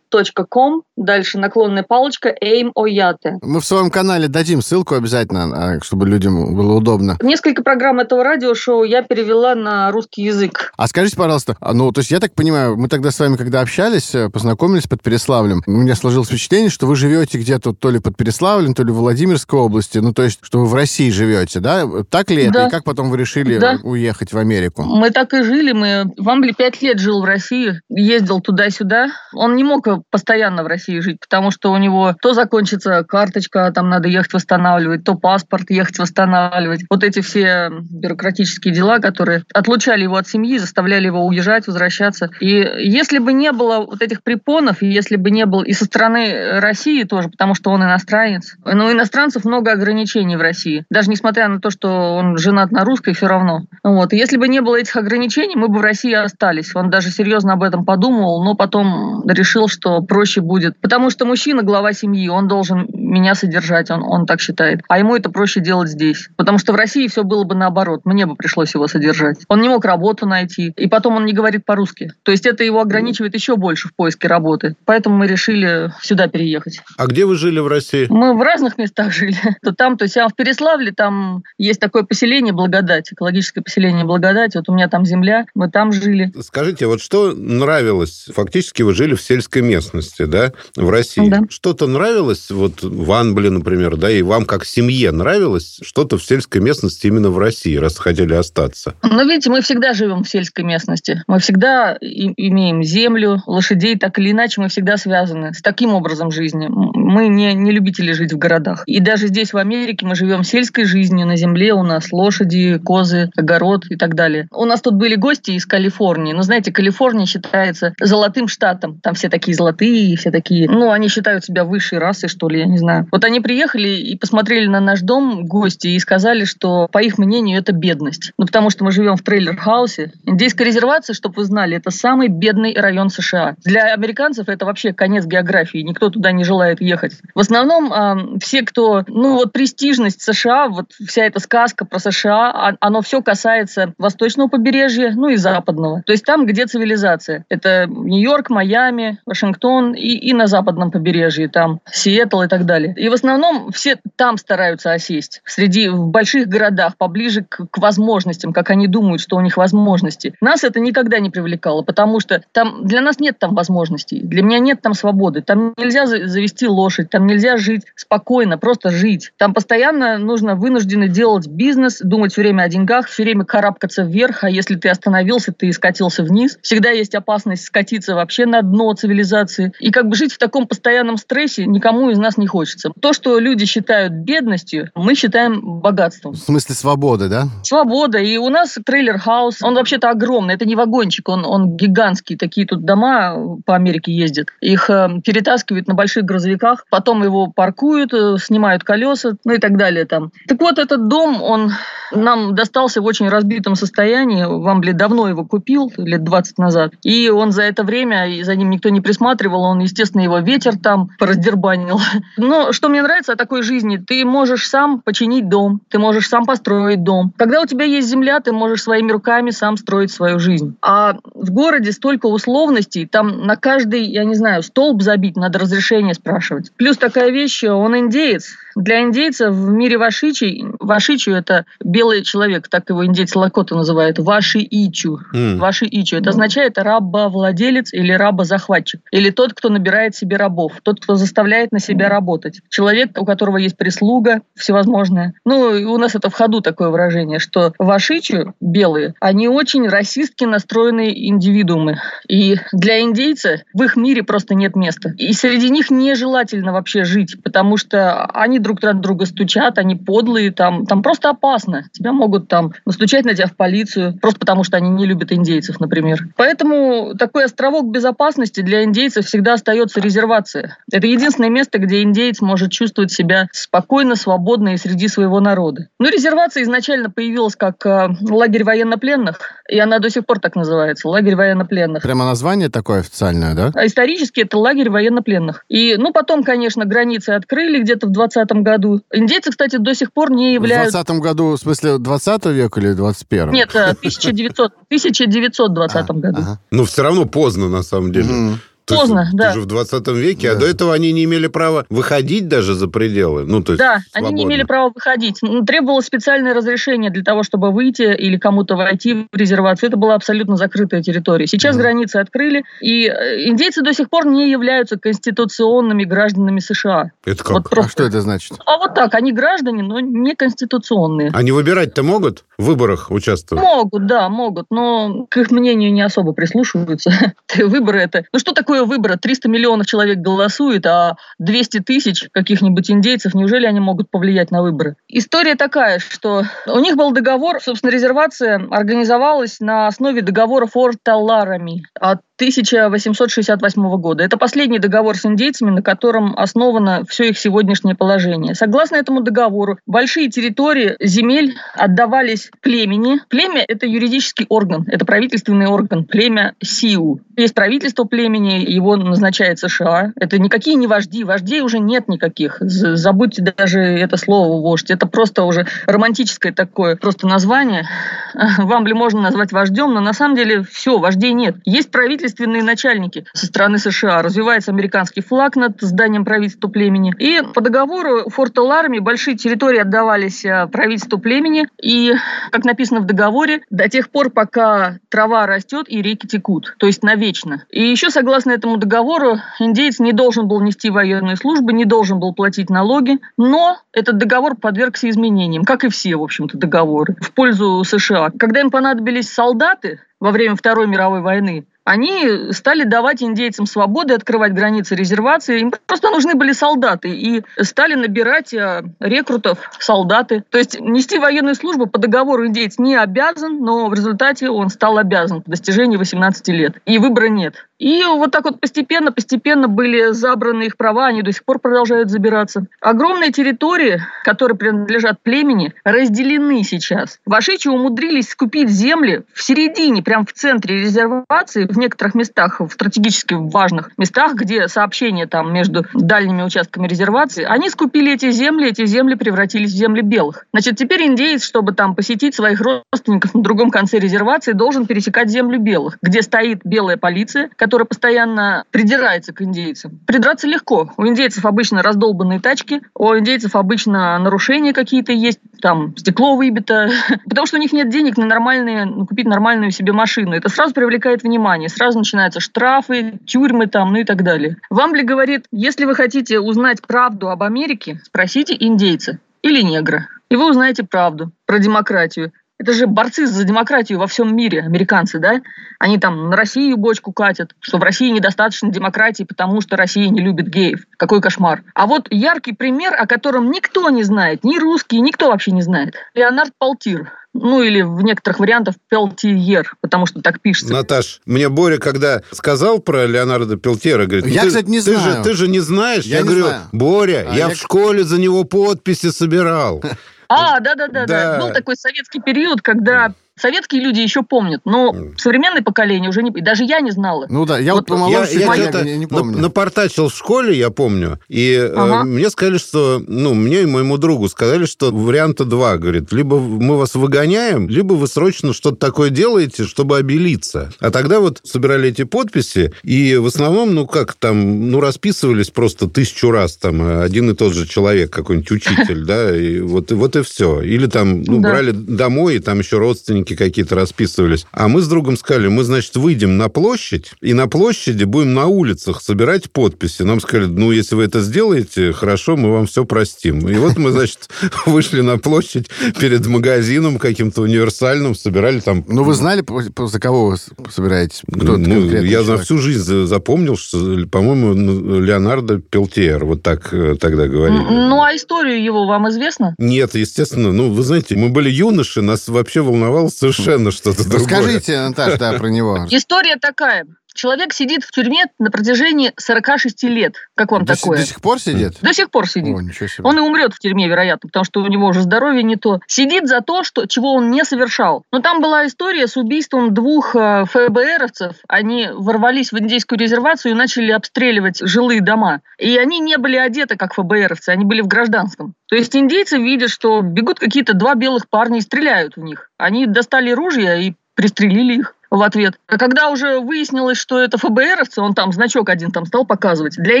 .com, 0.50 0.82
дальше 0.96 1.38
наклонная 1.38 1.82
палочка 1.82 2.34
aim 2.42 2.70
oyate. 2.76 3.38
Мы 3.42 3.60
в 3.60 3.64
своем 3.64 3.90
канале 3.90 4.28
дадим 4.28 4.62
ссылку 4.62 4.94
обязательно, 4.94 5.76
а, 5.76 5.80
чтобы 5.82 6.06
людям 6.06 6.54
было 6.54 6.74
удобно. 6.74 7.16
Несколько 7.22 7.62
программ 7.62 8.00
этого 8.00 8.22
радиошоу 8.24 8.84
я 8.84 9.02
перевела 9.02 9.54
на 9.54 9.90
русский 9.90 10.22
язык. 10.22 10.72
А 10.76 10.86
скажите, 10.86 11.16
пожалуйста, 11.16 11.56
а, 11.60 11.74
ну, 11.74 11.90
то 11.92 12.00
есть 12.00 12.10
я 12.10 12.20
так 12.20 12.34
понимаю, 12.34 12.76
мы 12.76 12.88
тогда 12.88 13.10
с 13.10 13.18
вами, 13.18 13.36
когда 13.36 13.60
общались, 13.60 14.14
э, 14.14 14.28
познакомились 14.28 14.86
под 14.86 15.02
Переславлем, 15.02 15.62
у 15.66 15.70
меня 15.70 15.94
сложилось 15.94 16.28
впечатление, 16.28 16.70
что 16.70 16.86
вы 16.86 16.96
живете 16.96 17.38
где-то 17.48 17.72
то 17.72 17.90
ли 17.90 17.98
под 17.98 18.16
Переславлем, 18.16 18.74
то 18.74 18.82
ли 18.82 18.92
в 18.92 18.96
Владимирской 18.96 19.58
области, 19.58 19.98
ну, 19.98 20.12
то 20.12 20.22
есть, 20.22 20.40
что 20.42 20.60
вы 20.60 20.66
в 20.66 20.74
России 20.74 21.10
живете, 21.10 21.60
да? 21.60 21.84
Так 22.10 22.30
ли 22.30 22.44
это? 22.44 22.52
Да. 22.52 22.66
И 22.66 22.70
как 22.70 22.84
потом 22.84 23.10
вы 23.10 23.16
решили 23.16 23.58
Да. 23.58 23.78
уехать 23.82 24.32
в 24.32 24.38
Америку? 24.38 24.82
Мы 24.82 25.10
так 25.10 25.32
и 25.32 25.42
жили. 25.42 25.72
Мы... 25.72 26.12
Вамбли 26.18 26.52
пять 26.52 26.82
лет 26.82 26.98
жил 26.98 27.22
в 27.22 27.24
России, 27.24 27.80
ездил 27.88 28.40
туда-сюда. 28.40 29.08
Он 29.34 29.56
не 29.56 29.64
мог 29.64 29.86
постоянно 30.10 30.62
в 30.62 30.66
России 30.66 31.00
жить, 31.00 31.18
потому 31.20 31.50
что 31.50 31.72
у 31.72 31.76
него 31.78 32.14
то 32.20 32.34
закончится 32.34 33.02
карточка, 33.04 33.70
там 33.74 33.88
надо 33.88 34.08
ехать 34.08 34.34
восстанавливать, 34.34 35.04
то 35.04 35.14
паспорт 35.14 35.70
ехать 35.70 35.98
восстанавливать. 35.98 36.82
Вот 36.90 37.02
эти 37.02 37.20
все 37.20 37.70
бюрократические 37.70 38.74
дела, 38.74 38.98
которые 38.98 39.44
отлучали 39.54 40.02
его 40.02 40.16
от 40.16 40.28
семьи, 40.28 40.58
заставляли 40.58 41.06
его 41.06 41.24
уезжать, 41.24 41.66
возвращаться. 41.66 42.30
И 42.40 42.50
если 42.50 43.18
бы 43.18 43.32
не 43.32 43.52
было 43.52 43.78
вот 43.78 44.02
этих 44.02 44.22
препонов, 44.22 44.82
если 44.82 45.16
бы 45.16 45.30
не 45.30 45.46
было 45.46 45.62
и 45.62 45.72
со 45.72 45.86
стороны 45.86 46.60
России 46.60 47.04
тоже, 47.04 47.30
потому 47.38 47.54
что 47.54 47.70
он 47.70 47.84
иностранец, 47.84 48.56
но 48.64 48.86
у 48.86 48.92
иностранцев 48.92 49.44
много 49.44 49.70
ограничений 49.70 50.36
в 50.36 50.40
России. 50.40 50.84
Даже 50.90 51.08
несмотря 51.08 51.46
на 51.46 51.60
то, 51.60 51.70
что 51.70 52.16
он 52.16 52.36
женат 52.36 52.72
на 52.72 52.84
русской, 52.84 53.14
все 53.14 53.28
равно. 53.28 53.62
Вот. 53.84 54.12
И 54.12 54.16
если 54.16 54.36
бы 54.36 54.48
не 54.48 54.60
было 54.60 54.74
этих 54.74 54.96
ограничений, 54.96 55.54
мы 55.54 55.68
бы 55.68 55.78
в 55.78 55.82
России 55.82 56.12
остались. 56.12 56.74
Он 56.74 56.90
даже 56.90 57.10
серьезно 57.10 57.52
об 57.52 57.62
этом 57.62 57.84
подумал, 57.84 58.42
но 58.42 58.56
потом 58.56 59.24
решил, 59.28 59.68
что 59.68 60.02
проще 60.02 60.40
будет. 60.40 60.76
Потому 60.80 61.10
что 61.10 61.26
мужчина, 61.26 61.62
глава 61.62 61.92
семьи, 61.92 62.28
он 62.28 62.48
должен 62.48 62.88
меня 62.92 63.36
содержать, 63.36 63.88
он, 63.92 64.02
он 64.02 64.26
так 64.26 64.40
считает. 64.40 64.80
А 64.88 64.98
ему 64.98 65.14
это 65.14 65.30
проще 65.30 65.60
делать 65.60 65.90
здесь. 65.90 66.30
Потому 66.36 66.58
что 66.58 66.72
в 66.72 66.76
России 66.76 67.06
все 67.06 67.22
было 67.22 67.44
бы 67.44 67.54
наоборот. 67.54 68.00
Мне 68.04 68.26
бы 68.26 68.34
пришлось 68.34 68.74
его 68.74 68.88
содержать. 68.88 69.36
Он 69.46 69.60
не 69.60 69.68
мог 69.68 69.84
работу 69.84 70.26
найти. 70.26 70.72
И 70.76 70.88
потом 70.88 71.14
он 71.14 71.24
не 71.24 71.32
говорит 71.32 71.64
по-русски. 71.64 72.12
То 72.24 72.32
есть 72.32 72.46
это 72.46 72.64
его 72.64 72.80
ограничивает 72.80 73.34
еще 73.34 73.54
больше 73.56 73.88
в 73.88 73.94
поиске 73.94 74.26
работы. 74.26 74.74
Поэтому 74.84 75.16
мы 75.16 75.28
решили 75.28 75.92
сюда 76.02 76.26
переехать. 76.26 76.80
А 76.96 77.06
где 77.06 77.27
вы 77.28 77.36
жили 77.36 77.60
в 77.60 77.66
России? 77.68 78.06
Мы 78.08 78.36
в 78.36 78.42
разных 78.42 78.78
местах 78.78 79.12
жили. 79.12 79.36
То 79.62 79.72
там, 79.72 79.96
то 79.96 80.04
есть 80.04 80.16
я 80.16 80.28
в 80.28 80.34
Переславле, 80.34 80.92
там 80.92 81.44
есть 81.58 81.80
такое 81.80 82.02
поселение 82.02 82.52
Благодать, 82.52 83.12
экологическое 83.12 83.62
поселение 83.62 84.04
Благодать. 84.04 84.54
Вот 84.54 84.68
у 84.68 84.74
меня 84.74 84.88
там 84.88 85.04
земля, 85.04 85.46
мы 85.54 85.70
там 85.70 85.92
жили. 85.92 86.32
Скажите, 86.40 86.86
вот 86.86 87.00
что 87.00 87.32
нравилось? 87.32 88.26
Фактически 88.34 88.82
вы 88.82 88.94
жили 88.94 89.14
в 89.14 89.22
сельской 89.22 89.62
местности, 89.62 90.24
да, 90.24 90.52
в 90.76 90.88
России. 90.90 91.28
Да. 91.28 91.42
Что-то 91.48 91.86
нравилось, 91.86 92.50
вот 92.50 92.82
в 92.82 93.12
Англии, 93.12 93.48
например, 93.50 93.96
да, 93.96 94.10
и 94.10 94.22
вам 94.22 94.44
как 94.44 94.64
семье 94.64 95.12
нравилось 95.12 95.80
что-то 95.82 96.18
в 96.18 96.24
сельской 96.24 96.60
местности 96.60 97.06
именно 97.06 97.30
в 97.30 97.38
России, 97.38 97.76
раз 97.76 97.98
хотели 97.98 98.34
остаться? 98.34 98.94
Но 99.02 99.22
видите, 99.22 99.50
мы 99.50 99.60
всегда 99.60 99.92
живем 99.92 100.24
в 100.24 100.28
сельской 100.28 100.64
местности. 100.64 101.22
Мы 101.26 101.38
всегда 101.38 101.96
имеем 102.00 102.82
землю, 102.82 103.42
лошадей, 103.46 103.98
так 103.98 104.18
или 104.18 104.30
иначе 104.30 104.60
мы 104.60 104.68
всегда 104.68 104.96
связаны 104.96 105.52
с 105.52 105.60
таким 105.62 105.94
образом 105.94 106.30
жизни. 106.30 106.66
М- 106.66 106.92
Мы 107.18 107.26
не, 107.26 107.52
не 107.52 107.72
любители 107.72 108.12
жить 108.12 108.32
в 108.32 108.38
городах. 108.38 108.84
И 108.86 109.00
даже 109.00 109.26
здесь, 109.26 109.52
в 109.52 109.56
Америке, 109.56 110.06
мы 110.06 110.14
живем 110.14 110.44
сельской 110.44 110.84
жизнью. 110.84 111.26
На 111.26 111.36
земле 111.36 111.74
у 111.74 111.82
нас 111.82 112.12
лошади, 112.12 112.78
козы, 112.78 113.32
огород 113.36 113.86
и 113.90 113.96
так 113.96 114.14
далее. 114.14 114.46
У 114.52 114.64
нас 114.64 114.82
тут 114.82 114.94
были 114.94 115.16
гости 115.16 115.50
из 115.50 115.66
Калифорнии. 115.66 116.32
Но 116.32 116.42
знаете, 116.42 116.70
Калифорния 116.70 117.26
считается 117.26 117.92
золотым 118.00 118.46
штатом. 118.46 119.00
Там 119.02 119.14
все 119.14 119.28
такие 119.28 119.56
золотые, 119.56 120.16
все 120.16 120.30
такие... 120.30 120.70
Ну, 120.70 120.92
они 120.92 121.08
считают 121.08 121.44
себя 121.44 121.64
высшей 121.64 121.98
расой, 121.98 122.28
что 122.28 122.48
ли, 122.48 122.60
я 122.60 122.66
не 122.66 122.78
знаю. 122.78 123.08
Вот 123.10 123.24
они 123.24 123.40
приехали 123.40 123.88
и 123.88 124.16
посмотрели 124.16 124.68
на 124.68 124.78
наш 124.78 125.00
дом, 125.00 125.44
гости, 125.44 125.88
и 125.88 125.98
сказали, 125.98 126.44
что, 126.44 126.86
по 126.92 126.98
их 127.02 127.18
мнению, 127.18 127.58
это 127.58 127.72
бедность. 127.72 128.30
Ну, 128.38 128.46
потому 128.46 128.70
что 128.70 128.84
мы 128.84 128.92
живем 128.92 129.16
в 129.16 129.22
trailer 129.22 129.71
house. 129.71 130.12
Индейская 130.24 130.66
резервация, 130.66 131.14
чтобы 131.14 131.34
вы 131.38 131.44
знали, 131.46 131.78
это 131.78 131.90
самый 131.90 132.28
бедный 132.28 132.74
район 132.78 133.10
США. 133.10 133.56
Для 133.64 133.92
американцев 133.92 134.48
это 134.48 134.66
вообще 134.66 134.92
конец 134.92 135.26
географии. 135.26 135.78
Никто 135.78 136.10
туда 136.10 136.30
не 136.30 136.44
желает 136.44 136.80
ехать. 136.80 137.07
В 137.34 137.40
основном 137.40 137.92
а, 137.92 138.38
все, 138.40 138.62
кто... 138.62 139.04
Ну, 139.06 139.34
вот 139.34 139.52
престижность 139.52 140.22
США, 140.22 140.68
вот 140.68 140.92
вся 140.92 141.24
эта 141.24 141.40
сказка 141.40 141.84
про 141.84 141.98
США, 141.98 142.50
а- 142.50 142.76
оно 142.80 143.02
все 143.02 143.22
касается 143.22 143.94
восточного 143.98 144.48
побережья, 144.48 145.12
ну 145.14 145.28
и 145.28 145.36
западного. 145.36 146.02
То 146.06 146.12
есть 146.12 146.24
там, 146.24 146.46
где 146.46 146.66
цивилизация. 146.66 147.44
Это 147.48 147.86
Нью-Йорк, 147.88 148.50
Майами, 148.50 149.18
Вашингтон 149.26 149.94
и, 149.94 150.08
и 150.08 150.32
на 150.32 150.46
западном 150.46 150.90
побережье, 150.90 151.48
там 151.48 151.80
Сиэтл 151.90 152.42
и 152.42 152.48
так 152.48 152.64
далее. 152.66 152.94
И 152.96 153.08
в 153.08 153.12
основном 153.12 153.72
все 153.72 153.98
там 154.16 154.36
стараются 154.36 154.92
осесть. 154.92 155.42
Среди 155.44 155.88
в 155.88 156.08
больших 156.08 156.48
городах, 156.48 156.96
поближе 156.96 157.44
к, 157.48 157.66
к 157.70 157.78
возможностям, 157.78 158.52
как 158.52 158.70
они 158.70 158.86
думают, 158.86 159.20
что 159.20 159.36
у 159.36 159.40
них 159.40 159.56
возможности. 159.56 160.34
Нас 160.40 160.64
это 160.64 160.80
никогда 160.80 161.18
не 161.18 161.30
привлекало, 161.30 161.82
потому 161.82 162.20
что 162.20 162.42
там 162.52 162.86
для 162.86 163.00
нас 163.00 163.20
нет 163.20 163.38
там 163.38 163.54
возможностей. 163.54 164.20
Для 164.20 164.42
меня 164.42 164.58
нет 164.58 164.80
там 164.82 164.94
свободы. 164.94 165.42
Там 165.42 165.74
нельзя 165.76 166.06
за- 166.06 166.26
завести 166.26 166.66
лошадь, 166.98 167.10
там 167.10 167.26
нельзя 167.26 167.56
жить 167.56 167.82
спокойно, 167.94 168.58
просто 168.58 168.90
жить. 168.90 169.32
Там 169.36 169.54
постоянно 169.54 170.18
нужно 170.18 170.54
вынуждены 170.54 171.08
делать 171.08 171.46
бизнес, 171.46 172.00
думать 172.00 172.32
все 172.32 172.42
время 172.42 172.62
о 172.62 172.68
деньгах, 172.68 173.06
все 173.06 173.22
время 173.22 173.44
карабкаться 173.44 174.02
вверх, 174.02 174.44
а 174.44 174.50
если 174.50 174.76
ты 174.76 174.88
остановился, 174.88 175.52
ты 175.52 175.72
скатился 175.72 176.22
вниз. 176.22 176.58
Всегда 176.62 176.90
есть 176.90 177.14
опасность 177.14 177.64
скатиться 177.64 178.14
вообще 178.14 178.46
на 178.46 178.62
дно 178.62 178.92
цивилизации. 178.94 179.72
И 179.80 179.90
как 179.90 180.08
бы 180.08 180.16
жить 180.16 180.32
в 180.32 180.38
таком 180.38 180.66
постоянном 180.66 181.16
стрессе 181.16 181.66
никому 181.66 182.10
из 182.10 182.18
нас 182.18 182.36
не 182.36 182.46
хочется. 182.46 182.90
То, 183.00 183.12
что 183.12 183.38
люди 183.38 183.64
считают 183.64 184.12
бедностью, 184.12 184.90
мы 184.94 185.14
считаем 185.14 185.80
богатством. 185.80 186.32
В 186.32 186.38
смысле 186.38 186.74
свободы, 186.74 187.28
да? 187.28 187.48
Свобода. 187.62 188.18
И 188.18 188.36
у 188.36 188.48
нас 188.48 188.78
trailer 188.84 189.26
house, 189.26 189.62
он 189.62 189.74
вообще-то 189.74 190.10
огромный. 190.10 190.54
Это 190.54 190.64
не 190.64 190.76
вагончик, 190.76 191.28
он, 191.28 191.44
он 191.44 191.76
гигантский. 191.76 192.36
Такие 192.36 192.66
тут 192.66 192.84
дома 192.84 193.58
по 193.64 193.74
Америке 193.74 194.12
ездят. 194.12 194.48
Их 194.60 194.90
э, 194.90 195.08
перетаскивают 195.24 195.88
на 195.88 195.94
больших 195.94 196.24
грузовиках, 196.24 196.86
потом 196.90 197.22
его 197.22 197.48
паркуют, 197.48 198.12
э, 198.12 198.36
снимают 198.38 198.84
колеса, 198.84 199.32
ну 199.44 199.54
и 199.54 199.58
так 199.58 199.76
далее 199.76 200.04
там. 200.04 200.32
Так 200.46 200.60
вот, 200.60 200.78
этот 200.78 201.08
дом, 201.08 201.42
он 201.42 201.72
нам 202.12 202.54
достался 202.54 203.00
в 203.00 203.04
очень 203.04 203.28
разбитом 203.28 203.74
состоянии. 203.74 204.44
Вамбли 204.44 204.92
давно 204.92 205.28
его 205.28 205.44
купил, 205.44 205.92
лет 205.96 206.24
20 206.24 206.58
назад. 206.58 206.92
И 207.02 207.28
он 207.28 207.52
за 207.52 207.62
это 207.62 207.84
время, 207.84 208.28
и 208.28 208.42
за 208.42 208.54
ним 208.56 208.70
никто 208.70 208.88
не 208.88 209.00
присматривал, 209.00 209.62
он, 209.62 209.80
естественно, 209.80 210.22
его 210.22 210.38
ветер 210.38 210.76
там 210.78 211.10
пораздербанил. 211.18 212.00
Но 212.36 212.72
что 212.72 212.88
мне 212.88 213.02
нравится 213.02 213.32
о 213.32 213.36
такой 213.36 213.62
жизни, 213.62 213.96
ты 213.96 214.24
можешь 214.24 214.68
сам 214.68 215.00
починить 215.00 215.48
дом, 215.48 215.80
ты 215.90 215.98
можешь 215.98 216.28
сам 216.28 216.46
построить 216.46 217.02
дом. 217.02 217.32
Когда 217.36 217.60
у 217.60 217.66
тебя 217.66 217.84
есть 217.84 218.08
земля, 218.08 218.40
ты 218.40 218.52
можешь 218.52 218.82
своими 218.82 219.12
руками 219.12 219.50
сам 219.50 219.76
строить 219.76 220.10
свою 220.10 220.38
жизнь. 220.38 220.76
А 220.82 221.16
в 221.34 221.50
городе 221.50 221.92
столько 221.92 222.26
условностей, 222.26 223.06
там 223.06 223.46
на 223.46 223.56
каждый, 223.56 224.04
я 224.04 224.24
не 224.24 224.34
знаю, 224.34 224.62
столб 224.62 225.02
забить, 225.02 225.36
надо 225.36 225.58
разрешение 225.58 226.14
спрашивать. 226.14 226.67
Плюс 226.76 226.96
такая 226.96 227.30
вещь, 227.30 227.64
он 227.64 227.96
индеец. 227.96 228.56
Для 228.78 229.02
индейцев 229.02 229.52
в 229.52 229.70
мире 229.70 229.98
Вашичи, 229.98 230.64
Вашичу 230.78 231.32
это 231.32 231.64
белый 231.82 232.22
человек, 232.22 232.68
так 232.68 232.88
его 232.88 233.04
индейцы 233.04 233.36
Лакота 233.36 233.74
называют, 233.74 234.20
Ваши 234.20 234.60
Ичу. 234.60 235.18
М. 235.34 235.58
Ваши 235.58 235.86
Ичу. 235.86 236.16
Это 236.16 236.30
означает 236.30 236.78
рабовладелец 236.78 237.92
или 237.92 238.12
рабозахватчик. 238.12 239.00
Или 239.10 239.30
тот, 239.30 239.54
кто 239.54 239.68
набирает 239.68 240.14
себе 240.14 240.36
рабов. 240.36 240.74
Тот, 240.82 241.00
кто 241.00 241.16
заставляет 241.16 241.72
на 241.72 241.80
себя 241.80 242.08
работать. 242.08 242.60
Человек, 242.68 243.20
у 243.20 243.24
которого 243.24 243.56
есть 243.56 243.76
прислуга 243.76 244.42
всевозможная. 244.54 245.34
Ну, 245.44 245.74
и 245.74 245.84
у 245.84 245.98
нас 245.98 246.14
это 246.14 246.30
в 246.30 246.34
ходу 246.34 246.60
такое 246.60 246.90
выражение, 246.90 247.40
что 247.40 247.72
Вашичу, 247.78 248.54
белые, 248.60 249.14
они 249.20 249.48
очень 249.48 249.88
расистски 249.88 250.44
настроенные 250.44 251.28
индивидуумы. 251.28 251.98
И 252.28 252.56
для 252.72 253.00
индейца 253.00 253.62
в 253.74 253.82
их 253.82 253.96
мире 253.96 254.22
просто 254.22 254.54
нет 254.54 254.76
места. 254.76 255.14
И 255.18 255.32
среди 255.32 255.70
них 255.70 255.90
нежелательно 255.90 256.57
вообще 256.62 257.04
жить, 257.04 257.42
потому 257.42 257.76
что 257.76 258.24
они 258.26 258.58
друг 258.58 258.82
на 258.82 258.94
друга 258.94 259.26
стучат, 259.26 259.78
они 259.78 259.94
подлые, 259.94 260.50
там, 260.52 260.86
там 260.86 261.02
просто 261.02 261.30
опасно. 261.30 261.84
Тебя 261.92 262.12
могут 262.12 262.48
там 262.48 262.72
настучать 262.84 263.24
на 263.24 263.34
тебя 263.34 263.46
в 263.46 263.56
полицию, 263.56 264.18
просто 264.20 264.40
потому 264.40 264.64
что 264.64 264.76
они 264.76 264.90
не 264.90 265.06
любят 265.06 265.32
индейцев, 265.32 265.80
например. 265.80 266.28
Поэтому 266.36 267.14
такой 267.18 267.44
островок 267.44 267.90
безопасности 267.90 268.60
для 268.60 268.84
индейцев 268.84 269.26
всегда 269.26 269.54
остается 269.54 270.00
резервация. 270.00 270.78
Это 270.90 271.06
единственное 271.06 271.50
место, 271.50 271.78
где 271.78 272.02
индейец 272.02 272.40
может 272.40 272.70
чувствовать 272.70 273.12
себя 273.12 273.48
спокойно, 273.52 274.16
свободно 274.16 274.74
и 274.74 274.76
среди 274.76 275.08
своего 275.08 275.40
народа. 275.40 275.88
Ну, 275.98 276.08
резервация 276.08 276.62
изначально 276.62 277.10
появилась 277.10 277.56
как 277.56 277.84
э, 277.86 278.08
лагерь 278.28 278.64
военнопленных, 278.64 279.38
и 279.68 279.78
она 279.78 279.98
до 279.98 280.10
сих 280.10 280.26
пор 280.26 280.40
так 280.40 280.56
называется, 280.56 281.08
лагерь 281.08 281.36
военнопленных. 281.36 282.02
Прямо 282.02 282.24
название 282.24 282.68
такое 282.68 283.00
официальное, 283.00 283.54
да? 283.54 283.70
А 283.74 283.86
исторически 283.86 284.40
это 284.40 284.58
лагерь 284.58 284.90
военнопленных. 284.90 285.64
И, 285.68 285.96
ну, 285.96 286.12
потом, 286.12 286.42
конечно, 286.48 286.86
границы 286.86 287.30
открыли 287.30 287.82
где-то 287.82 288.06
в 288.06 288.10
20 288.10 288.48
году. 288.62 289.02
Индейцы, 289.12 289.50
кстати, 289.50 289.76
до 289.76 289.94
сих 289.94 290.14
пор 290.14 290.30
не 290.30 290.54
являются... 290.54 290.98
В 290.98 291.04
20 291.04 291.22
году, 291.22 291.50
в 291.50 291.58
смысле, 291.58 291.98
20 291.98 292.46
века 292.46 292.80
или 292.80 292.94
21? 292.94 293.50
Нет, 293.50 293.68
1900, 293.76 294.72
1920 294.72 295.96
а, 295.96 296.12
году. 296.14 296.38
Ага. 296.40 296.60
Ну, 296.70 296.86
все 296.86 297.02
равно 297.02 297.26
поздно, 297.26 297.68
на 297.68 297.82
самом 297.82 298.12
деле. 298.12 298.32
Угу. 298.32 298.58
Поздно, 298.88 299.20
есть, 299.20 299.36
да. 299.36 299.50
Уже 299.50 299.60
в 299.60 299.66
20 299.66 300.08
веке, 300.08 300.50
а 300.50 300.54
да. 300.54 300.58
а 300.58 300.60
до 300.60 300.66
этого 300.66 300.94
они 300.94 301.12
не 301.12 301.24
имели 301.24 301.46
права 301.46 301.86
выходить 301.88 302.48
даже 302.48 302.74
за 302.74 302.88
пределы. 302.88 303.44
Ну, 303.44 303.62
то 303.62 303.72
есть 303.72 303.78
да, 303.78 304.00
свободно. 304.10 304.28
они 304.28 304.32
не 304.32 304.44
имели 304.44 304.62
права 304.64 304.90
выходить. 304.94 305.40
Требовалось 305.66 306.06
специальное 306.06 306.54
разрешение 306.54 307.10
для 307.10 307.22
того, 307.22 307.42
чтобы 307.42 307.70
выйти 307.70 308.02
или 308.02 308.36
кому-то 308.36 308.76
войти 308.76 309.26
в 309.32 309.36
резервацию. 309.36 309.88
Это 309.88 309.96
была 309.96 310.14
абсолютно 310.14 310.56
закрытая 310.56 311.02
территория. 311.02 311.46
Сейчас 311.46 311.76
mm. 311.76 311.78
границы 311.78 312.16
открыли, 312.16 312.64
и 312.80 313.06
э, 313.06 313.48
индейцы 313.48 313.82
до 313.82 313.92
сих 313.92 314.10
пор 314.10 314.26
не 314.26 314.50
являются 314.50 314.98
конституционными 314.98 316.04
гражданами 316.04 316.60
США. 316.60 317.10
Это 317.24 317.44
как? 317.44 317.52
Вот 317.52 317.70
просто... 317.70 317.88
А 317.88 317.90
что 317.90 318.04
это 318.04 318.20
значит? 318.20 318.52
А 318.66 318.78
вот 318.78 318.94
так, 318.94 319.14
они 319.14 319.32
граждане, 319.32 319.82
но 319.82 320.00
не 320.00 320.34
конституционные. 320.34 321.30
Они 321.32 321.52
выбирать-то 321.52 322.02
могут? 322.02 322.44
В 322.58 322.64
выборах 322.64 323.10
участвовать? 323.10 323.62
Могут, 323.62 324.06
да, 324.06 324.28
могут, 324.28 324.66
но 324.70 325.26
к 325.28 325.36
их 325.36 325.50
мнению 325.50 325.92
не 325.92 326.02
особо 326.02 326.32
прислушиваются. 326.32 327.12
Выборы 327.56 328.00
это... 328.00 328.24
Ну 328.32 328.38
что 328.38 328.52
такое 328.52 328.77
выбора 328.84 329.16
300 329.16 329.48
миллионов 329.48 329.86
человек 329.86 330.18
голосует, 330.18 330.86
а 330.86 331.16
200 331.38 331.80
тысяч 331.80 332.28
каких-нибудь 332.32 332.90
индейцев, 332.90 333.34
неужели 333.34 333.66
они 333.66 333.80
могут 333.80 334.10
повлиять 334.10 334.50
на 334.50 334.62
выборы? 334.62 334.96
История 335.08 335.54
такая, 335.54 335.98
что 335.98 336.44
у 336.66 336.78
них 336.80 336.96
был 336.96 337.12
договор, 337.12 337.60
собственно, 337.60 337.90
резервация 337.90 338.66
организовалась 338.70 339.60
на 339.60 339.86
основе 339.86 340.22
договора 340.22 340.66
Форта 340.66 341.16
Ларами 341.16 341.84
от 341.98 342.20
1868 342.38 343.96
года. 343.98 344.22
Это 344.22 344.36
последний 344.36 344.78
договор 344.78 345.16
с 345.16 345.26
индейцами, 345.26 345.70
на 345.70 345.82
котором 345.82 346.34
основано 346.36 347.04
все 347.08 347.30
их 347.30 347.38
сегодняшнее 347.38 347.96
положение. 347.96 348.54
Согласно 348.54 348.94
этому 348.94 349.22
договору, 349.22 349.78
большие 349.86 350.30
территории 350.30 350.94
земель 351.00 351.56
отдавались 351.74 352.50
племени. 352.60 353.18
Племя– 353.28 353.64
это 353.68 353.86
юридический 353.86 354.46
орган, 354.48 354.84
это 354.86 355.04
правительственный 355.04 355.66
орган, 355.66 356.04
племя 356.04 356.54
Сиу. 356.62 357.20
Есть 357.36 357.54
правительство 357.54 358.04
племени, 358.04 358.64
его 358.68 358.96
назначает 358.96 359.58
США. 359.58 360.12
Это 360.16 360.38
никакие 360.38 360.76
не 360.76 360.86
вожди, 360.86 361.24
вождей 361.24 361.60
уже 361.60 361.78
нет 361.78 362.08
никаких. 362.08 362.56
Забудьте 362.60 363.42
даже 363.42 363.80
это 363.80 364.16
слово 364.16 364.60
«вождь». 364.60 364.90
Это 364.90 365.06
просто 365.06 365.44
уже 365.44 365.66
романтическое 365.86 366.52
такое 366.52 366.96
просто 366.96 367.26
название. 367.26 367.86
Вам 368.58 368.86
ли 368.86 368.94
можно 368.94 369.20
назвать 369.20 369.52
вождем, 369.52 369.94
но 369.94 370.00
на 370.00 370.12
самом 370.12 370.36
деле 370.36 370.62
все, 370.62 370.98
вождей 370.98 371.32
нет. 371.32 371.56
Есть 371.64 371.90
правительственные 371.90 372.62
начальники 372.62 373.26
со 373.32 373.46
стороны 373.46 373.78
США. 373.78 374.22
Развивается 374.22 374.70
американский 374.70 375.22
флаг 375.22 375.56
над 375.56 375.80
зданием 375.80 376.24
правительства 376.24 376.68
племени. 376.68 377.14
И 377.18 377.40
по 377.54 377.60
договору 377.60 378.28
Форта 378.30 378.62
Ларми 378.62 378.98
большие 378.98 379.36
территории 379.36 379.80
отдавались 379.80 380.44
э, 380.44 380.66
правительству 380.66 381.18
племени. 381.18 381.68
И, 381.80 382.14
как 382.50 382.64
написано 382.64 383.00
в 383.00 383.06
договоре, 383.06 383.62
до 383.70 383.88
тех 383.88 384.10
пор, 384.10 384.30
пока 384.30 384.98
трава 385.08 385.46
растет 385.46 385.86
и 385.88 386.02
реки 386.02 386.26
текут. 386.26 386.74
То 386.78 386.86
есть 386.86 387.02
навечно. 387.02 387.64
И 387.70 387.82
еще, 387.82 388.10
согласно 388.10 388.52
этому 388.58 388.76
договору, 388.76 389.38
индейец 389.58 389.98
не 389.98 390.12
должен 390.12 390.48
был 390.48 390.60
нести 390.60 390.90
военную 390.90 391.36
службу, 391.36 391.70
не 391.70 391.84
должен 391.84 392.20
был 392.20 392.34
платить 392.34 392.70
налоги. 392.70 393.18
Но 393.36 393.78
этот 393.92 394.18
договор 394.18 394.56
подвергся 394.56 395.08
изменениям, 395.08 395.64
как 395.64 395.84
и 395.84 395.88
все, 395.88 396.16
в 396.16 396.22
общем-то, 396.22 396.58
договоры, 396.58 397.16
в 397.20 397.32
пользу 397.32 397.82
США. 397.84 398.30
Когда 398.38 398.60
им 398.60 398.70
понадобились 398.70 399.32
солдаты 399.32 400.00
во 400.20 400.32
время 400.32 400.56
Второй 400.56 400.86
мировой 400.86 401.20
войны, 401.20 401.64
они 401.88 402.52
стали 402.52 402.84
давать 402.84 403.22
индейцам 403.22 403.64
свободы, 403.64 404.12
открывать 404.12 404.52
границы 404.52 404.94
резервации. 404.94 405.60
Им 405.60 405.72
просто 405.86 406.10
нужны 406.10 406.34
были 406.34 406.52
солдаты. 406.52 407.08
И 407.08 407.42
стали 407.62 407.94
набирать 407.94 408.52
э, 408.52 408.84
рекрутов, 409.00 409.70
солдаты. 409.78 410.44
То 410.50 410.58
есть 410.58 410.78
нести 410.78 411.18
военную 411.18 411.54
службу 411.54 411.86
по 411.86 411.98
договору 411.98 412.46
индейец 412.46 412.78
не 412.78 412.94
обязан, 412.94 413.60
но 413.60 413.88
в 413.88 413.94
результате 413.94 414.50
он 414.50 414.68
стал 414.68 414.98
обязан 414.98 415.40
по 415.40 415.50
достижении 415.50 415.96
18 415.96 416.48
лет. 416.48 416.76
И 416.84 416.98
выбора 416.98 417.28
нет. 417.28 417.67
И 417.78 418.02
вот 418.04 418.32
так 418.32 418.44
вот 418.44 418.60
постепенно, 418.60 419.12
постепенно 419.12 419.68
были 419.68 420.12
забраны 420.12 420.64
их 420.64 420.76
права, 420.76 421.06
они 421.06 421.22
до 421.22 421.32
сих 421.32 421.44
пор 421.44 421.60
продолжают 421.60 422.10
забираться. 422.10 422.66
Огромные 422.80 423.30
территории, 423.30 424.02
которые 424.24 424.56
принадлежат 424.56 425.20
племени, 425.22 425.72
разделены 425.84 426.64
сейчас. 426.64 427.20
Вашичи 427.24 427.68
умудрились 427.68 428.30
скупить 428.30 428.68
земли 428.68 429.22
в 429.32 429.42
середине, 429.42 430.02
прямо 430.02 430.24
в 430.26 430.32
центре 430.32 430.80
резервации, 430.82 431.66
в 431.66 431.78
некоторых 431.78 432.14
местах, 432.14 432.60
в 432.60 432.70
стратегически 432.70 433.34
важных 433.34 433.92
местах, 433.96 434.34
где 434.34 434.68
сообщение 434.68 435.26
там 435.26 435.52
между 435.52 435.86
дальними 435.94 436.42
участками 436.42 436.88
резервации, 436.88 437.44
они 437.44 437.70
скупили 437.70 438.14
эти 438.14 438.30
земли, 438.30 438.70
эти 438.70 438.86
земли 438.86 439.14
превратились 439.14 439.72
в 439.72 439.76
земли 439.76 440.02
белых. 440.02 440.46
Значит, 440.52 440.76
теперь 440.76 441.02
индеец, 441.06 441.44
чтобы 441.44 441.72
там 441.72 441.94
посетить 441.94 442.34
своих 442.34 442.60
родственников 442.60 443.34
на 443.34 443.42
другом 443.42 443.70
конце 443.70 443.98
резервации, 443.98 444.52
должен 444.52 444.86
пересекать 444.86 445.28
землю 445.30 445.60
белых, 445.60 445.98
где 446.02 446.22
стоит 446.22 446.60
белая 446.64 446.96
полиция, 446.96 447.50
который 447.68 447.86
постоянно 447.86 448.64
придирается 448.70 449.34
к 449.34 449.42
индейцам. 449.42 450.00
Придраться 450.06 450.46
легко. 450.46 450.90
У 450.96 451.06
индейцев 451.06 451.44
обычно 451.44 451.82
раздолбанные 451.82 452.40
тачки, 452.40 452.80
у 452.94 453.14
индейцев 453.14 453.54
обычно 453.54 454.18
нарушения 454.18 454.72
какие-то 454.72 455.12
есть, 455.12 455.38
там 455.60 455.94
стекло 455.94 456.34
выбито, 456.34 456.88
потому 457.28 457.46
что 457.46 457.58
у 457.58 457.60
них 457.60 457.74
нет 457.74 457.90
денег 457.90 458.16
на 458.16 458.24
нормальные, 458.24 458.86
ну, 458.86 459.06
купить 459.06 459.26
нормальную 459.26 459.70
себе 459.70 459.92
машину. 459.92 460.32
Это 460.32 460.48
сразу 460.48 460.72
привлекает 460.72 461.22
внимание, 461.22 461.68
сразу 461.68 461.98
начинаются 461.98 462.40
штрафы, 462.40 463.18
тюрьмы 463.26 463.66
там, 463.66 463.92
ну 463.92 463.98
и 463.98 464.04
так 464.04 464.22
далее. 464.22 464.56
Вамбли 464.70 465.02
говорит, 465.02 465.44
если 465.52 465.84
вы 465.84 465.94
хотите 465.94 466.40
узнать 466.40 466.80
правду 466.80 467.28
об 467.28 467.42
Америке, 467.42 468.00
спросите 468.02 468.56
индейца 468.58 469.18
или 469.42 469.60
негра. 469.60 470.08
И 470.30 470.36
вы 470.36 470.48
узнаете 470.48 470.84
правду 470.84 471.32
про 471.44 471.58
демократию. 471.58 472.32
Это 472.58 472.72
же 472.72 472.86
борцы 472.86 473.26
за 473.26 473.44
демократию 473.44 473.98
во 473.98 474.08
всем 474.08 474.34
мире, 474.34 474.62
американцы, 474.62 475.18
да? 475.18 475.40
Они 475.78 475.98
там 475.98 476.28
на 476.30 476.36
Россию 476.36 476.76
бочку 476.76 477.12
катят, 477.12 477.54
что 477.60 477.78
в 477.78 477.82
России 477.82 478.10
недостаточно 478.10 478.70
демократии, 478.70 479.22
потому 479.22 479.60
что 479.60 479.76
Россия 479.76 480.08
не 480.08 480.20
любит 480.20 480.48
геев. 480.48 480.80
Какой 480.96 481.20
кошмар. 481.20 481.62
А 481.74 481.86
вот 481.86 482.08
яркий 482.10 482.52
пример, 482.52 482.94
о 482.98 483.06
котором 483.06 483.50
никто 483.50 483.88
не 483.90 484.02
знает, 484.02 484.42
ни 484.42 484.58
русские, 484.58 485.02
никто 485.02 485.28
вообще 485.28 485.52
не 485.52 485.62
знает. 485.62 485.94
Леонард 486.14 486.52
Палтир 486.58 487.12
ну 487.34 487.62
или 487.62 487.82
в 487.82 488.00
некоторых 488.02 488.40
вариантах 488.40 488.74
Пелтиер, 488.88 489.74
потому 489.80 490.06
что 490.06 490.20
так 490.20 490.40
пишется. 490.40 490.72
Наташ, 490.72 491.20
мне 491.26 491.48
Боря, 491.48 491.78
когда 491.78 492.22
сказал 492.32 492.80
про 492.80 493.06
Леонардо 493.06 493.56
Пелтера, 493.56 494.06
говорит, 494.06 494.26
я, 494.26 494.42
ты, 494.42 494.48
кстати, 494.48 494.66
не 494.66 494.80
ты 494.80 494.96
знаю. 494.96 495.16
Же, 495.18 495.22
ты 495.22 495.34
же 495.34 495.46
не 495.46 495.60
знаешь. 495.60 496.04
Я, 496.04 496.16
я 496.16 496.22
не 496.22 496.28
говорю, 496.28 496.44
знаю. 496.46 496.62
Боря, 496.72 497.26
а 497.28 497.34
я, 497.34 497.46
я 497.46 497.48
в 497.50 497.54
школе 497.54 498.02
за 498.02 498.18
него 498.18 498.44
подписи 498.44 499.10
собирал. 499.10 499.82
А, 500.28 500.60
да-да-да, 500.60 501.06
да. 501.06 501.38
был 501.38 501.52
такой 501.52 501.76
советский 501.76 502.20
период, 502.20 502.60
когда 502.60 503.14
советские 503.40 503.82
люди 503.82 504.00
еще 504.00 504.22
помнят, 504.22 504.60
но 504.64 504.94
современное 505.16 505.62
поколение 505.62 506.10
уже 506.10 506.22
не... 506.22 506.30
Даже 506.30 506.64
я 506.64 506.80
не 506.80 506.90
знала. 506.90 507.26
Ну 507.28 507.44
да, 507.46 507.58
я 507.58 507.74
вот, 507.74 507.88
вот 507.88 507.98
помоложе, 507.98 508.38
я, 508.38 508.54
я, 508.54 508.80
я 508.80 508.96
не 508.96 509.06
помню. 509.06 509.38
Напортачил 509.38 510.08
в 510.08 510.14
школе, 510.14 510.56
я 510.56 510.70
помню, 510.70 511.18
и 511.28 511.52
э, 511.52 511.72
ага. 511.74 512.02
э, 512.02 512.04
мне 512.04 512.30
сказали, 512.30 512.58
что... 512.58 513.02
Ну, 513.06 513.34
мне 513.34 513.62
и 513.62 513.66
моему 513.66 513.98
другу 513.98 514.28
сказали, 514.28 514.66
что 514.66 514.90
варианта 514.90 515.44
два, 515.44 515.76
говорит, 515.76 516.12
либо 516.12 516.38
мы 516.38 516.76
вас 516.76 516.94
выгоняем, 516.94 517.68
либо 517.68 517.94
вы 517.94 518.06
срочно 518.06 518.52
что-то 518.52 518.76
такое 518.76 519.10
делаете, 519.10 519.64
чтобы 519.64 519.96
обелиться. 519.96 520.72
А 520.80 520.90
тогда 520.90 521.20
вот 521.20 521.40
собирали 521.44 521.88
эти 521.88 522.04
подписи, 522.04 522.72
и 522.82 523.16
в 523.16 523.26
основном, 523.26 523.74
ну 523.74 523.86
как 523.86 524.14
там, 524.14 524.70
ну 524.70 524.80
расписывались 524.80 525.50
просто 525.50 525.88
тысячу 525.88 526.30
раз 526.30 526.56
там 526.56 526.82
э, 526.82 527.02
один 527.02 527.30
и 527.30 527.34
тот 527.34 527.52
же 527.52 527.66
человек, 527.66 528.10
какой-нибудь 528.10 528.50
учитель, 528.50 529.04
да, 529.06 529.36
и 529.36 529.60
вот, 529.60 529.92
вот 529.92 530.16
и 530.16 530.22
все. 530.22 530.60
Или 530.62 530.86
там, 530.86 531.22
ну, 531.22 531.40
брали 531.40 531.70
домой, 531.70 532.36
и 532.36 532.38
там 532.38 532.58
еще 532.58 532.78
родственники 532.78 533.27
праздники 533.28 533.34
какие-то 533.36 533.74
расписывались. 533.74 534.46
А 534.52 534.68
мы 534.68 534.80
с 534.80 534.88
другом 534.88 535.16
сказали, 535.16 535.48
мы, 535.48 535.64
значит, 535.64 535.96
выйдем 535.96 536.36
на 536.36 536.48
площадь, 536.48 537.12
и 537.20 537.34
на 537.34 537.48
площади 537.48 538.04
будем 538.04 538.34
на 538.34 538.46
улицах 538.46 539.02
собирать 539.02 539.50
подписи. 539.50 540.02
Нам 540.02 540.20
сказали, 540.20 540.46
ну, 540.46 540.72
если 540.72 540.94
вы 540.94 541.04
это 541.04 541.20
сделаете, 541.20 541.92
хорошо, 541.92 542.36
мы 542.36 542.52
вам 542.52 542.66
все 542.66 542.84
простим. 542.84 543.48
И 543.48 543.54
вот 543.54 543.76
мы, 543.76 543.90
значит, 543.90 544.28
вышли 544.66 545.00
на 545.00 545.18
площадь 545.18 545.68
перед 546.00 546.26
магазином 546.26 546.98
каким-то 546.98 547.42
универсальным, 547.42 548.14
собирали 548.14 548.60
там... 548.60 548.84
Ну, 548.88 549.04
вы 549.04 549.14
знали, 549.14 549.44
за 549.86 550.00
кого 550.00 550.28
вы 550.28 550.36
собираетесь? 550.70 551.22
Кто 551.26 551.56
ну, 551.56 551.90
я 551.90 552.22
на 552.22 552.38
всю 552.38 552.58
жизнь 552.58 553.06
запомнил, 553.06 553.56
что, 553.56 554.06
по-моему, 554.10 555.00
Леонардо 555.00 555.58
Пелтиер, 555.58 556.24
вот 556.24 556.42
так 556.42 556.72
э, 556.72 556.96
тогда 557.00 557.26
говорили. 557.26 557.58
Ну, 557.58 558.02
а 558.02 558.14
историю 558.14 558.62
его 558.62 558.86
вам 558.86 559.08
известно? 559.08 559.54
Нет, 559.58 559.94
естественно. 559.94 560.52
Ну, 560.52 560.70
вы 560.70 560.82
знаете, 560.82 561.16
мы 561.16 561.28
были 561.28 561.50
юноши, 561.50 562.02
нас 562.02 562.28
вообще 562.28 562.60
волновал 562.60 563.10
совершенно 563.18 563.70
что-то 563.70 564.08
другое. 564.08 564.20
Расскажите, 564.20 564.80
Наташа, 564.80 565.18
да, 565.18 565.32
про 565.34 565.48
него. 565.48 565.86
История 565.90 566.36
такая. 566.36 566.86
Человек 567.14 567.52
сидит 567.52 567.84
в 567.84 567.90
тюрьме 567.90 568.24
на 568.38 568.50
протяжении 568.50 569.12
46 569.16 569.84
лет. 569.84 570.14
Как 570.34 570.52
вам 570.52 570.64
до, 570.64 570.74
такое? 570.74 570.98
До 570.98 571.06
сих 571.06 571.20
пор 571.20 571.40
сидит? 571.40 571.74
До 571.80 571.92
сих 571.92 572.10
пор 572.10 572.28
сидит. 572.28 572.56
О, 572.56 572.60
ничего 572.60 572.88
себе. 572.88 573.04
Он 573.04 573.18
и 573.18 573.20
умрет 573.20 573.54
в 573.54 573.58
тюрьме, 573.58 573.88
вероятно, 573.88 574.28
потому 574.28 574.44
что 574.44 574.60
у 574.60 574.66
него 574.66 574.86
уже 574.86 575.02
здоровье 575.02 575.42
не 575.42 575.56
то. 575.56 575.80
Сидит 575.86 576.26
за 576.28 576.40
то, 576.40 576.64
что, 576.64 576.86
чего 576.86 577.14
он 577.14 577.30
не 577.30 577.44
совершал. 577.44 578.04
Но 578.12 578.20
там 578.20 578.40
была 578.40 578.66
история 578.66 579.06
с 579.06 579.16
убийством 579.16 579.74
двух 579.74 580.14
э, 580.14 580.44
ФБРовцев. 580.46 581.36
Они 581.48 581.88
ворвались 581.92 582.52
в 582.52 582.58
индейскую 582.58 582.98
резервацию 582.98 583.52
и 583.52 583.54
начали 583.54 583.92
обстреливать 583.92 584.60
жилые 584.60 585.00
дома. 585.00 585.40
И 585.58 585.76
они 585.76 586.00
не 586.00 586.18
были 586.18 586.36
одеты 586.36 586.76
как 586.76 586.94
ФБРовцы, 586.94 587.50
они 587.50 587.64
были 587.64 587.80
в 587.80 587.88
гражданском. 587.88 588.54
То 588.68 588.76
есть 588.76 588.94
индейцы 588.94 589.38
видят, 589.38 589.70
что 589.70 590.02
бегут 590.02 590.38
какие-то 590.38 590.74
два 590.74 590.94
белых 590.94 591.28
парня 591.28 591.58
и 591.58 591.62
стреляют 591.62 592.16
в 592.16 592.20
них. 592.20 592.50
Они 592.58 592.86
достали 592.86 593.30
ружья 593.30 593.76
и 593.76 593.94
пристрелили 594.14 594.80
их 594.80 594.94
в 595.10 595.22
ответ. 595.22 595.58
А 595.66 595.78
когда 595.78 596.10
уже 596.10 596.40
выяснилось, 596.40 596.98
что 596.98 597.18
это 597.18 597.38
ФБРовцы, 597.38 598.00
он 598.00 598.14
там 598.14 598.32
значок 598.32 598.68
один 598.68 598.90
там 598.90 599.06
стал 599.06 599.24
показывать. 599.24 599.76
Для 599.76 600.00